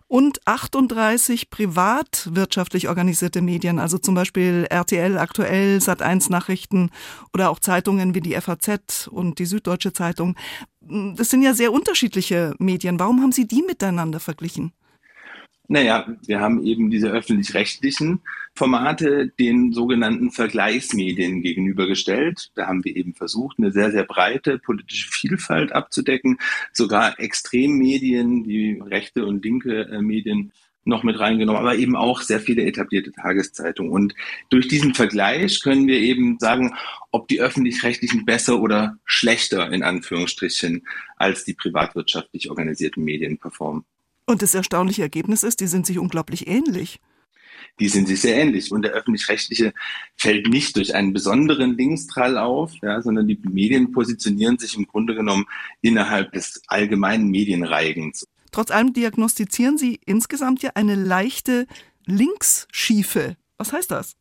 und 0.08 0.46
38 0.46 1.50
privatwirtschaftlich 1.50 2.88
organisierte 2.88 3.42
Medien, 3.42 3.78
also 3.78 3.98
zum 3.98 4.14
Beispiel 4.14 4.66
RTL 4.70 5.18
aktuell, 5.18 5.78
Sat1 5.78 6.30
Nachrichten 6.30 6.90
oder 7.32 7.50
auch 7.50 7.58
Zeitungen 7.58 8.14
wie 8.14 8.20
die 8.20 8.40
FAZ 8.40 9.08
und 9.08 9.38
die 9.38 9.46
Süddeutsche 9.46 9.92
Zeitung. 9.92 10.36
Das 10.80 11.30
sind 11.30 11.42
ja 11.42 11.54
sehr 11.54 11.72
unterschiedliche 11.72 12.54
Medien. 12.58 13.00
Warum 13.00 13.20
haben 13.20 13.32
Sie 13.32 13.48
die 13.48 13.62
miteinander 13.62 14.20
verglichen? 14.20 14.72
Naja, 15.68 16.06
wir 16.26 16.40
haben 16.40 16.64
eben 16.64 16.90
diese 16.90 17.10
öffentlich-rechtlichen 17.10 18.20
Formate 18.54 19.28
den 19.38 19.72
sogenannten 19.72 20.30
Vergleichsmedien 20.30 21.42
gegenübergestellt. 21.42 22.52
Da 22.54 22.66
haben 22.66 22.84
wir 22.84 22.94
eben 22.94 23.14
versucht, 23.14 23.58
eine 23.58 23.72
sehr, 23.72 23.90
sehr 23.90 24.04
breite 24.04 24.58
politische 24.58 25.08
Vielfalt 25.10 25.72
abzudecken. 25.72 26.38
Sogar 26.72 27.18
Extremmedien, 27.18 28.44
die 28.44 28.80
rechte 28.80 29.26
und 29.26 29.44
linke 29.44 29.82
äh, 29.82 30.00
Medien 30.00 30.52
noch 30.86 31.02
mit 31.02 31.18
reingenommen, 31.18 31.60
aber 31.60 31.74
eben 31.74 31.96
auch 31.96 32.20
sehr 32.20 32.38
viele 32.38 32.62
etablierte 32.64 33.10
Tageszeitungen. 33.10 33.90
Und 33.90 34.14
durch 34.50 34.68
diesen 34.68 34.94
Vergleich 34.94 35.60
können 35.62 35.88
wir 35.88 35.98
eben 35.98 36.38
sagen, 36.38 36.74
ob 37.10 37.26
die 37.26 37.40
öffentlich-rechtlichen 37.40 38.24
besser 38.24 38.60
oder 38.60 38.96
schlechter 39.04 39.72
in 39.72 39.82
Anführungsstrichen 39.82 40.86
als 41.16 41.44
die 41.44 41.54
privatwirtschaftlich 41.54 42.50
organisierten 42.50 43.02
Medien 43.02 43.38
performen. 43.38 43.84
Und 44.26 44.42
das 44.42 44.54
erstaunliche 44.54 45.02
Ergebnis 45.02 45.42
ist, 45.44 45.60
die 45.60 45.68
sind 45.68 45.86
sich 45.86 45.98
unglaublich 45.98 46.48
ähnlich. 46.48 47.00
Die 47.78 47.88
sind 47.88 48.08
sich 48.08 48.20
sehr 48.20 48.36
ähnlich. 48.36 48.72
Und 48.72 48.82
der 48.82 48.92
öffentlich-rechtliche 48.92 49.72
fällt 50.16 50.48
nicht 50.48 50.76
durch 50.76 50.94
einen 50.94 51.12
besonderen 51.12 51.76
Linkstrall 51.76 52.36
auf, 52.36 52.72
ja, 52.82 53.00
sondern 53.00 53.28
die 53.28 53.38
Medien 53.48 53.92
positionieren 53.92 54.58
sich 54.58 54.76
im 54.76 54.86
Grunde 54.86 55.14
genommen 55.14 55.46
innerhalb 55.80 56.32
des 56.32 56.62
allgemeinen 56.66 57.28
Medienreigens. 57.28 58.26
Trotz 58.50 58.70
allem 58.70 58.92
diagnostizieren 58.92 59.78
Sie 59.78 60.00
insgesamt 60.06 60.62
ja 60.62 60.70
eine 60.74 60.94
leichte 60.94 61.66
Linksschiefe. 62.06 63.36
Was 63.58 63.72
heißt 63.72 63.90
das? 63.90 64.16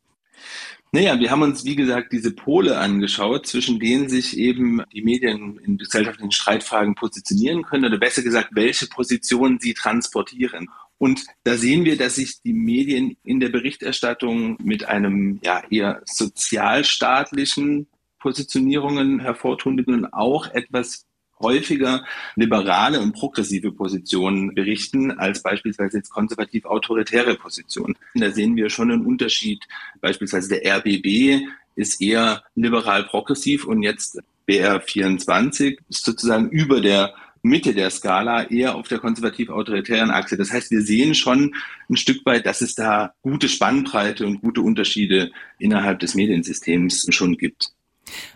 Naja, 0.96 1.20
wir 1.20 1.30
haben 1.30 1.42
uns, 1.42 1.66
wie 1.66 1.76
gesagt, 1.76 2.14
diese 2.14 2.32
Pole 2.32 2.78
angeschaut, 2.78 3.48
zwischen 3.48 3.82
denen 3.82 4.08
sich 4.08 4.38
eben 4.38 4.82
die 4.94 5.02
Medien 5.02 5.60
in 5.60 5.78
gesellschaftlichen 5.78 6.32
Streitfragen 6.32 6.96
positionieren 6.96 7.64
können, 7.64 7.84
oder 7.84 7.98
besser 7.98 8.24
gesagt, 8.24 8.52
welche 8.54 8.88
Positionen 8.88 9.60
sie 9.60 9.74
transportieren. 9.74 10.70
Und 10.98 11.26
da 11.44 11.58
sehen 11.58 11.84
wir, 11.84 11.98
dass 11.98 12.16
sich 12.16 12.42
die 12.44 12.54
Medien 12.54 13.18
in 13.26 13.42
der 13.42 13.50
Berichterstattung 13.50 14.56
mit 14.64 14.86
einem 14.86 15.42
ja 15.44 15.64
eher 15.70 16.02
sozialstaatlichen 16.06 17.88
Positionierungen 18.20 19.20
hervortun 19.20 19.78
und 19.82 20.14
auch 20.14 20.48
etwas 20.54 21.06
häufiger 21.46 22.04
liberale 22.36 23.00
und 23.00 23.14
progressive 23.14 23.72
Positionen 23.72 24.56
berichten 24.56 25.12
als 25.12 25.42
beispielsweise 25.44 25.98
jetzt 25.98 26.10
konservativ-autoritäre 26.10 27.36
Positionen. 27.36 27.96
Da 28.16 28.32
sehen 28.32 28.56
wir 28.56 28.70
schon 28.70 28.92
einen 28.92 29.06
Unterschied. 29.06 29.64
Beispielsweise 30.02 30.50
der 30.50 30.78
RBB 30.78 31.48
ist 31.76 32.02
eher 32.02 32.44
liberal-progressiv 32.56 33.66
und 33.66 33.84
jetzt 33.84 34.20
BR24 34.48 35.78
ist 35.90 36.06
sozusagen 36.06 36.50
über 36.50 36.82
der 36.82 37.14
Mitte 37.46 37.76
der 37.76 37.92
Skala 37.92 38.50
eher 38.50 38.76
auf 38.76 38.88
der 38.88 38.98
konservativ-autoritären 38.98 40.10
Achse. 40.10 40.36
Das 40.36 40.52
heißt, 40.52 40.72
wir 40.72 40.82
sehen 40.82 41.14
schon 41.14 41.54
ein 41.90 41.96
Stück 41.96 42.26
weit, 42.26 42.48
dass 42.48 42.62
es 42.62 42.74
da 42.74 43.14
gute 43.22 43.50
Spannbreite 43.50 44.26
und 44.26 44.42
gute 44.42 44.62
Unterschiede 44.62 45.32
innerhalb 45.60 46.00
des 46.00 46.16
Mediensystems 46.16 47.06
schon 47.12 47.38
gibt. 47.38 47.72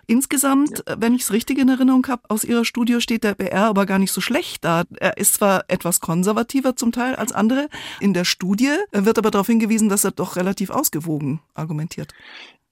Insgesamt, 0.08 0.84
ja. 0.88 0.96
wenn 1.00 1.14
ich 1.14 1.24
es 1.24 1.32
richtig 1.32 1.58
in 1.58 1.70
Erinnerung 1.70 2.08
habe, 2.08 2.24
aus 2.30 2.44
Ihrer 2.44 2.66
Studie 2.66 3.02
steht 3.02 3.24
der 3.24 3.36
BR 3.36 3.66
aber 3.66 3.86
gar 3.86 4.00
nicht 4.00 4.12
so 4.12 4.22
schlecht 4.22 4.64
da. 4.64 4.84
Er 5.00 5.18
ist 5.18 5.36
zwar 5.36 5.66
etwas 5.68 6.00
konservativer 6.00 6.76
zum 6.76 6.92
Teil 6.92 7.16
als 7.16 7.32
andere. 7.32 7.70
In 8.00 8.14
der 8.14 8.26
Studie 8.26 8.76
wird 8.92 9.18
aber 9.18 9.32
darauf 9.32 9.48
hingewiesen, 9.48 9.90
dass 9.90 10.04
er 10.04 10.12
doch 10.12 10.36
relativ 10.36 10.70
ausgewogen 10.70 11.42
argumentiert. 11.54 12.14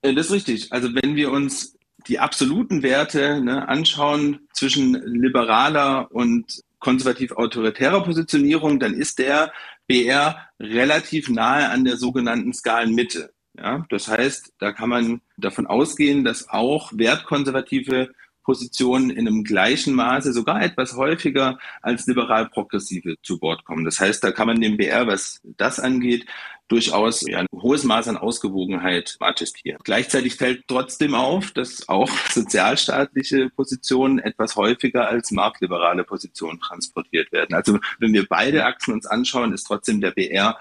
Äh, 0.02 0.14
das 0.14 0.26
ist 0.26 0.32
richtig. 0.32 0.72
Also 0.72 0.88
wenn 0.94 1.16
wir 1.16 1.30
uns 1.30 1.76
die 2.06 2.18
absoluten 2.18 2.82
Werte 2.82 3.40
ne, 3.40 3.68
anschauen 3.68 4.40
zwischen 4.52 4.94
liberaler 5.04 6.10
und 6.12 6.62
konservativ-autoritärer 6.78 8.04
Positionierung, 8.04 8.78
dann 8.78 8.94
ist 8.94 9.18
der 9.18 9.52
BR 9.88 10.48
relativ 10.60 11.28
nahe 11.28 11.68
an 11.68 11.84
der 11.84 11.96
sogenannten 11.96 12.52
Skalenmitte. 12.52 13.30
Ja, 13.60 13.84
das 13.90 14.08
heißt, 14.08 14.52
da 14.58 14.72
kann 14.72 14.88
man 14.88 15.20
davon 15.36 15.66
ausgehen, 15.66 16.24
dass 16.24 16.48
auch 16.48 16.92
wertkonservative 16.94 18.10
Positionen 18.48 19.10
in 19.10 19.28
einem 19.28 19.44
gleichen 19.44 19.94
Maße, 19.94 20.32
sogar 20.32 20.62
etwas 20.62 20.96
häufiger 20.96 21.58
als 21.82 22.06
liberal-progressive 22.06 23.16
zu 23.22 23.42
Wort 23.42 23.64
kommen. 23.64 23.84
Das 23.84 24.00
heißt, 24.00 24.24
da 24.24 24.30
kann 24.30 24.46
man 24.46 24.58
dem 24.58 24.78
BR, 24.78 25.06
was 25.06 25.42
das 25.44 25.78
angeht, 25.78 26.24
durchaus 26.66 27.26
ein 27.26 27.46
hohes 27.52 27.84
Maß 27.84 28.08
an 28.08 28.16
Ausgewogenheit 28.16 29.16
attestieren. 29.20 29.78
Gleichzeitig 29.84 30.36
fällt 30.36 30.64
trotzdem 30.66 31.14
auf, 31.14 31.50
dass 31.50 31.90
auch 31.90 32.08
sozialstaatliche 32.30 33.50
Positionen 33.50 34.18
etwas 34.18 34.56
häufiger 34.56 35.08
als 35.08 35.30
marktliberale 35.30 36.04
Positionen 36.04 36.58
transportiert 36.58 37.30
werden. 37.32 37.54
Also 37.54 37.78
wenn 37.98 38.14
wir 38.14 38.26
beide 38.26 38.64
Achsen 38.64 38.94
uns 38.94 39.04
anschauen, 39.04 39.52
ist 39.52 39.64
trotzdem 39.64 40.00
der 40.00 40.12
BR 40.12 40.56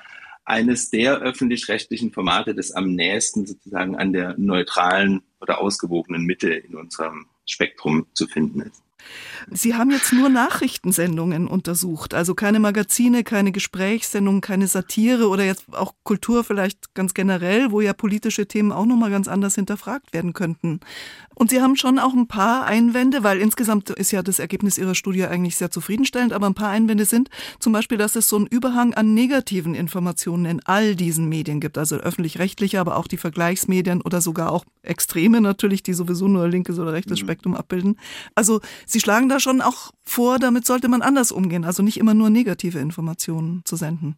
eines 0.48 0.90
der 0.90 1.20
öffentlich-rechtlichen 1.20 2.14
Formate, 2.14 2.56
das 2.56 2.72
am 2.72 2.96
nächsten 2.96 3.46
sozusagen 3.46 3.98
an 3.98 4.14
der 4.14 4.36
neutralen 4.38 5.22
oder 5.42 5.60
ausgewogenen 5.60 6.24
Mitte 6.24 6.54
in 6.54 6.76
unserem 6.76 7.28
Spektrum 7.46 8.08
zu 8.14 8.28
finden 8.28 8.62
ist. 8.62 8.82
Sie 9.50 9.76
haben 9.76 9.92
jetzt 9.92 10.12
nur 10.12 10.30
Nachrichtensendungen 10.30 11.48
untersucht, 11.48 12.14
also 12.14 12.36
keine 12.36 12.60
Magazine, 12.60 13.24
keine 13.24 13.52
Gesprächssendungen, 13.52 14.42
keine 14.42 14.68
Satire 14.68 15.30
oder 15.30 15.46
jetzt 15.46 15.66
auch 15.74 15.94
Kultur 16.04 16.44
vielleicht 16.44 16.94
ganz 16.94 17.14
generell, 17.14 17.72
wo 17.72 17.82
ja 17.82 17.94
politische 17.94 18.48
Themen 18.48 18.72
auch 18.72 18.86
nochmal 18.86 19.12
ganz 19.12 19.28
anders 19.28 19.56
hinterfragt 19.56 20.14
werden 20.14 20.34
könnten. 20.34 20.80
Und 21.36 21.52
Sie 21.52 21.62
haben 21.62 21.76
schon 21.76 22.00
auch 22.00 22.14
ein 22.14 22.28
paar 22.28 22.66
Einwände, 22.66 23.24
weil 23.24 23.40
insgesamt 23.40 23.92
ist 23.92 24.12
ja 24.12 24.24
das 24.24 24.40
Ergebnis 24.40 24.80
Ihrer 24.80 24.96
Studie 24.96 25.26
eigentlich 25.26 25.56
sehr 25.56 25.70
zufriedenstellend, 25.70 26.34
aber 26.34 26.48
ein 26.48 26.56
paar 26.56 26.70
Einwände 26.70 27.06
sind 27.06 27.30
zum 27.60 27.74
Beispiel, 27.74 28.00
dass 28.00 28.16
es 28.16 28.28
so 28.28 28.38
einen 28.38 28.48
Überhang 28.48 28.96
an 28.96 29.14
negativen 29.14 29.76
Informationen 29.76 30.46
in 30.46 30.62
all 30.66 30.96
diesen 30.96 31.30
Medien 31.30 31.60
gibt, 31.60 31.78
also 31.78 31.98
öffentlich-rechtliche, 31.98 32.80
aber 32.80 32.98
auch 32.98 33.08
die 33.08 33.18
Vergleichsmedien 33.18 34.02
oder 34.02 34.20
sogar 34.20 34.52
auch 34.52 34.66
Extreme 34.82 35.40
natürlich, 35.40 35.84
die 35.84 35.94
sowieso 35.94 36.28
nur 36.28 36.48
linkes 36.48 36.80
oder 36.80 36.94
rechtes 36.94 37.20
mhm. 37.20 37.26
Spektrum 37.26 37.56
abbilden. 37.56 38.00
Also 38.34 38.62
Sie 38.88 38.97
schlagen 39.00 39.30
da 39.30 39.40
schon 39.40 39.62
auch 39.62 39.92
vor, 40.04 40.40
damit 40.40 40.66
sollte 40.66 40.88
man 40.88 41.02
anders 41.02 41.32
umgehen, 41.32 41.66
also 41.66 41.84
nicht 41.84 41.98
immer 41.98 42.14
nur 42.14 42.30
negative 42.30 42.80
Informationen 42.80 43.62
zu 43.66 43.76
senden. 43.76 44.16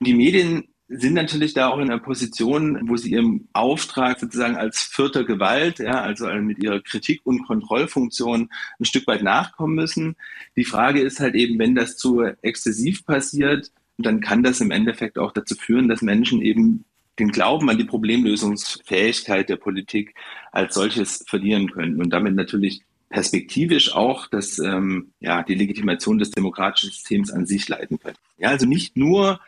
Die 0.00 0.14
Medien 0.14 0.64
sind 0.88 1.14
natürlich 1.14 1.52
da 1.52 1.68
auch 1.68 1.78
in 1.78 1.90
einer 1.90 1.98
Position, 1.98 2.88
wo 2.88 2.96
sie 2.96 3.10
ihrem 3.12 3.48
Auftrag 3.52 4.20
sozusagen 4.20 4.56
als 4.56 4.82
vierter 4.82 5.24
Gewalt, 5.24 5.80
ja, 5.80 6.00
also 6.00 6.26
mit 6.34 6.62
ihrer 6.62 6.80
Kritik- 6.80 7.22
und 7.24 7.44
Kontrollfunktion 7.44 8.50
ein 8.78 8.84
Stück 8.84 9.06
weit 9.08 9.22
nachkommen 9.22 9.74
müssen. 9.74 10.16
Die 10.54 10.64
Frage 10.64 11.00
ist 11.00 11.18
halt 11.18 11.34
eben, 11.34 11.58
wenn 11.58 11.74
das 11.74 11.96
zu 11.96 12.22
exzessiv 12.42 13.04
passiert, 13.04 13.72
dann 13.98 14.20
kann 14.20 14.42
das 14.42 14.60
im 14.60 14.70
Endeffekt 14.70 15.18
auch 15.18 15.32
dazu 15.32 15.56
führen, 15.56 15.88
dass 15.88 16.02
Menschen 16.02 16.40
eben 16.40 16.84
den 17.18 17.32
Glauben 17.32 17.68
an 17.70 17.78
die 17.78 17.84
Problemlösungsfähigkeit 17.84 19.48
der 19.48 19.56
Politik 19.56 20.14
als 20.52 20.74
solches 20.74 21.24
verlieren 21.26 21.70
können 21.70 22.00
und 22.00 22.10
damit 22.10 22.34
natürlich 22.34 22.82
perspektivisch 23.08 23.94
auch 23.94 24.26
dass 24.26 24.58
ähm, 24.58 25.12
ja, 25.20 25.42
die 25.42 25.54
Legitimation 25.54 26.18
des 26.18 26.30
demokratischen 26.30 26.90
Systems 26.90 27.30
an 27.30 27.46
sich 27.46 27.68
leiten 27.68 27.98
können. 27.98 28.16
Ja, 28.38 28.50
also 28.50 28.66
nicht 28.66 28.96
nur 28.96 29.40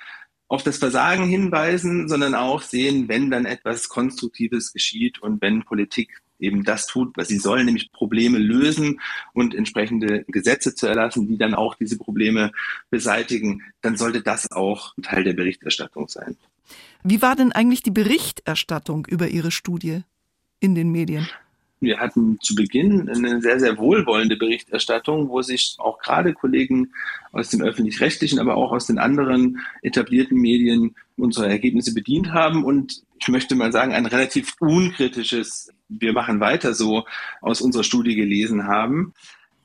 auf 0.48 0.62
das 0.62 0.78
Versagen 0.78 1.26
hinweisen, 1.26 2.08
sondern 2.08 2.34
auch 2.34 2.62
sehen, 2.62 3.08
wenn 3.08 3.30
dann 3.30 3.44
etwas 3.44 3.88
Konstruktives 3.88 4.72
geschieht 4.72 5.20
und 5.20 5.42
wenn 5.42 5.64
Politik 5.64 6.22
eben 6.38 6.64
das 6.64 6.86
tut, 6.86 7.16
was 7.16 7.28
sie 7.28 7.38
soll, 7.38 7.64
nämlich 7.64 7.92
Probleme 7.92 8.38
lösen 8.38 9.00
und 9.34 9.54
entsprechende 9.54 10.24
Gesetze 10.28 10.74
zu 10.74 10.86
erlassen, 10.86 11.26
die 11.26 11.36
dann 11.36 11.54
auch 11.54 11.74
diese 11.74 11.98
Probleme 11.98 12.52
beseitigen, 12.90 13.62
dann 13.82 13.96
sollte 13.96 14.22
das 14.22 14.50
auch 14.52 14.94
Teil 15.02 15.24
der 15.24 15.32
Berichterstattung 15.34 16.08
sein. 16.08 16.36
Wie 17.02 17.22
war 17.22 17.36
denn 17.36 17.52
eigentlich 17.52 17.82
die 17.82 17.90
Berichterstattung 17.90 19.06
über 19.06 19.28
Ihre 19.28 19.50
Studie 19.50 20.02
in 20.60 20.74
den 20.74 20.90
Medien? 20.90 21.28
Wir 21.80 21.98
hatten 21.98 22.38
zu 22.40 22.54
Beginn 22.54 23.08
eine 23.08 23.40
sehr, 23.40 23.60
sehr 23.60 23.78
wohlwollende 23.78 24.36
Berichterstattung, 24.36 25.28
wo 25.28 25.42
sich 25.42 25.76
auch 25.78 25.98
gerade 25.98 26.34
Kollegen 26.34 26.92
aus 27.32 27.50
dem 27.50 27.62
öffentlich-rechtlichen, 27.62 28.38
aber 28.40 28.56
auch 28.56 28.72
aus 28.72 28.86
den 28.86 28.98
anderen 28.98 29.60
etablierten 29.82 30.38
Medien 30.38 30.96
unsere 31.16 31.48
Ergebnisse 31.48 31.94
bedient 31.94 32.32
haben 32.32 32.64
und 32.64 33.02
ich 33.20 33.28
möchte 33.28 33.54
mal 33.54 33.72
sagen, 33.72 33.92
ein 33.92 34.06
relativ 34.06 34.54
unkritisches 34.60 35.72
Wir 35.88 36.12
machen 36.12 36.40
weiter 36.40 36.74
so 36.74 37.04
aus 37.40 37.60
unserer 37.60 37.84
Studie 37.84 38.14
gelesen 38.14 38.66
haben. 38.66 39.14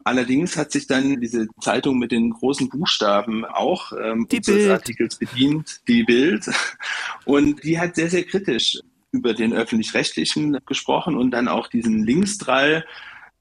Allerdings 0.06 0.58
hat 0.58 0.72
sich 0.72 0.88
dann 0.88 1.22
diese 1.22 1.48
Zeitung 1.62 1.98
mit 1.98 2.12
den 2.12 2.32
großen 2.32 2.70
Buchstaben 2.70 3.46
auch 3.46 3.94
ähm, 3.94 4.28
die 4.30 4.38
unseres 4.38 4.58
Bild. 4.58 4.72
Artikels 4.72 5.16
bedient, 5.18 5.82
die 5.88 6.04
Bild. 6.04 6.50
Und 7.26 7.64
die 7.64 7.80
hat 7.80 7.96
sehr, 7.96 8.10
sehr 8.10 8.24
kritisch 8.24 8.80
über 9.14 9.34
den 9.34 9.54
öffentlich-rechtlichen 9.54 10.60
gesprochen 10.66 11.16
und 11.16 11.32
dann 11.32 11.48
auch 11.48 11.68
diesen 11.68 12.04
Linksdrall 12.04 12.86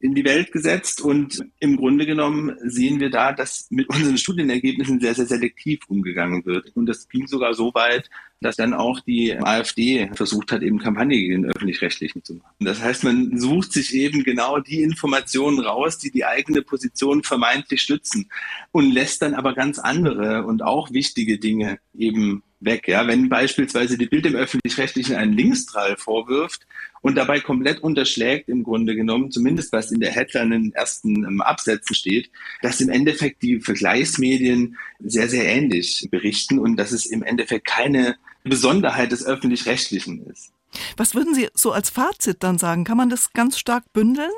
in 0.02 0.14
die 0.14 0.24
Welt 0.24 0.52
gesetzt. 0.52 1.00
Und 1.00 1.44
im 1.60 1.76
Grunde 1.76 2.04
genommen 2.04 2.56
sehen 2.64 3.00
wir 3.00 3.08
da, 3.08 3.32
dass 3.32 3.68
mit 3.70 3.88
unseren 3.88 4.18
Studienergebnissen 4.18 5.00
sehr, 5.00 5.14
sehr 5.14 5.26
selektiv 5.26 5.80
umgegangen 5.88 6.44
wird. 6.44 6.76
Und 6.76 6.86
das 6.86 7.08
ging 7.08 7.28
sogar 7.28 7.54
so 7.54 7.72
weit, 7.72 8.10
dass 8.40 8.56
dann 8.56 8.74
auch 8.74 8.98
die 9.00 9.38
AfD 9.38 10.10
versucht 10.14 10.50
hat, 10.50 10.62
eben 10.62 10.80
Kampagne 10.80 11.16
gegen 11.16 11.42
den 11.42 11.50
Öffentlich-Rechtlichen 11.52 12.24
zu 12.24 12.34
machen. 12.34 12.56
Das 12.58 12.82
heißt, 12.82 13.04
man 13.04 13.38
sucht 13.38 13.72
sich 13.72 13.94
eben 13.94 14.24
genau 14.24 14.58
die 14.58 14.82
Informationen 14.82 15.60
raus, 15.60 15.98
die 15.98 16.10
die 16.10 16.24
eigene 16.24 16.62
Position 16.62 17.22
vermeintlich 17.22 17.82
stützen 17.82 18.28
und 18.72 18.90
lässt 18.90 19.22
dann 19.22 19.34
aber 19.34 19.54
ganz 19.54 19.78
andere 19.78 20.44
und 20.44 20.62
auch 20.62 20.92
wichtige 20.92 21.38
Dinge 21.38 21.78
eben 21.96 22.42
weg. 22.58 22.88
Ja? 22.88 23.06
Wenn 23.06 23.28
beispielsweise 23.28 23.96
die 23.96 24.06
Bild 24.06 24.26
im 24.26 24.34
Öffentlich-Rechtlichen 24.34 25.14
einen 25.14 25.34
Linksdrall 25.34 25.96
vorwirft 25.96 26.66
und 27.02 27.16
dabei 27.16 27.40
komplett 27.40 27.80
unterschlägt, 27.80 28.48
im 28.48 28.62
Grunde 28.62 28.94
genommen, 28.94 29.30
zumindest 29.30 29.72
was 29.72 29.90
in 29.90 30.00
der 30.00 30.12
Headline 30.12 30.52
in 30.52 30.62
den 30.62 30.72
ersten 30.72 31.24
ähm, 31.24 31.40
Absätzen 31.42 31.94
steht, 31.94 32.30
dass 32.62 32.80
im 32.80 32.88
Endeffekt 32.88 33.42
die 33.42 33.60
Vergleichsmedien 33.60 34.78
sehr, 35.00 35.28
sehr 35.28 35.44
ähnlich 35.44 36.08
berichten 36.10 36.58
und 36.58 36.76
dass 36.76 36.92
es 36.92 37.04
im 37.06 37.22
Endeffekt 37.22 37.66
keine 37.66 38.16
Besonderheit 38.44 39.12
des 39.12 39.26
Öffentlich-Rechtlichen 39.26 40.24
ist. 40.26 40.52
Was 40.96 41.14
würden 41.14 41.34
Sie 41.34 41.48
so 41.54 41.72
als 41.72 41.90
Fazit 41.90 42.42
dann 42.42 42.58
sagen? 42.58 42.84
Kann 42.84 42.96
man 42.96 43.10
das 43.10 43.32
ganz 43.32 43.58
stark 43.58 43.92
bündeln? 43.92 44.30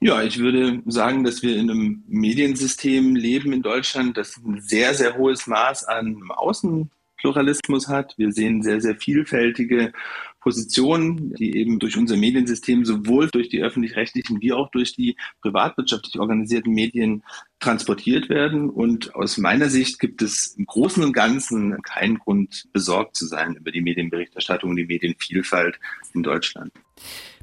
Ja, 0.00 0.22
ich 0.22 0.38
würde 0.38 0.82
sagen, 0.86 1.22
dass 1.22 1.42
wir 1.42 1.56
in 1.56 1.70
einem 1.70 2.02
Mediensystem 2.08 3.14
leben 3.14 3.52
in 3.52 3.62
Deutschland, 3.62 4.16
das 4.16 4.36
ein 4.36 4.60
sehr, 4.60 4.94
sehr 4.94 5.16
hohes 5.16 5.46
Maß 5.46 5.84
an 5.84 6.20
Außen 6.28 6.90
Pluralismus 7.22 7.88
hat. 7.88 8.14
Wir 8.18 8.32
sehen 8.32 8.62
sehr, 8.62 8.80
sehr 8.80 8.96
vielfältige 8.96 9.92
Positionen, 10.40 11.32
die 11.34 11.56
eben 11.56 11.78
durch 11.78 11.96
unser 11.96 12.16
Mediensystem 12.16 12.84
sowohl 12.84 13.30
durch 13.30 13.48
die 13.48 13.62
öffentlich-rechtlichen 13.62 14.42
wie 14.42 14.52
auch 14.52 14.70
durch 14.72 14.92
die 14.92 15.16
privatwirtschaftlich 15.40 16.18
organisierten 16.18 16.74
Medien 16.74 17.22
transportiert 17.60 18.28
werden. 18.28 18.68
Und 18.68 19.14
aus 19.14 19.38
meiner 19.38 19.70
Sicht 19.70 20.00
gibt 20.00 20.20
es 20.20 20.56
im 20.58 20.66
Großen 20.66 21.02
und 21.02 21.12
Ganzen 21.12 21.80
keinen 21.82 22.18
Grund, 22.18 22.66
besorgt 22.72 23.16
zu 23.16 23.26
sein 23.26 23.54
über 23.54 23.70
die 23.70 23.80
Medienberichterstattung 23.80 24.70
und 24.70 24.76
die 24.76 24.86
Medienvielfalt 24.86 25.78
in 26.12 26.24
Deutschland. 26.24 26.72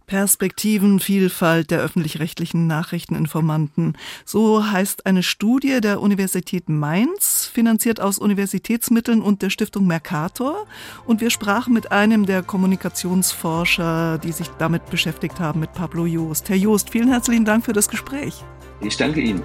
Perspektiven, 0.09 0.99
Vielfalt 0.99 1.69
der 1.69 1.81
öffentlich-rechtlichen 1.81 2.65
Nachrichteninformanten. 2.65 3.95
So 4.25 4.65
heißt 4.65 5.05
eine 5.05 5.21
Studie 5.21 5.81
der 5.81 6.01
Universität 6.01 6.67
Mainz, 6.67 7.45
finanziert 7.53 8.01
aus 8.01 8.17
Universitätsmitteln 8.17 9.21
und 9.21 9.43
der 9.43 9.51
Stiftung 9.51 9.85
Mercator. 9.85 10.65
Und 11.05 11.21
wir 11.21 11.29
sprachen 11.29 11.75
mit 11.75 11.91
einem 11.91 12.25
der 12.25 12.41
Kommunikationsforscher, 12.41 14.17
die 14.17 14.31
sich 14.31 14.47
damit 14.57 14.89
beschäftigt 14.89 15.39
haben, 15.39 15.59
mit 15.59 15.73
Pablo 15.73 16.07
Joost. 16.07 16.49
Herr 16.49 16.57
Joost, 16.57 16.89
vielen 16.89 17.09
herzlichen 17.09 17.45
Dank 17.45 17.63
für 17.63 17.73
das 17.73 17.87
Gespräch. 17.87 18.43
Ich 18.81 18.97
danke 18.97 19.21
Ihnen. 19.21 19.43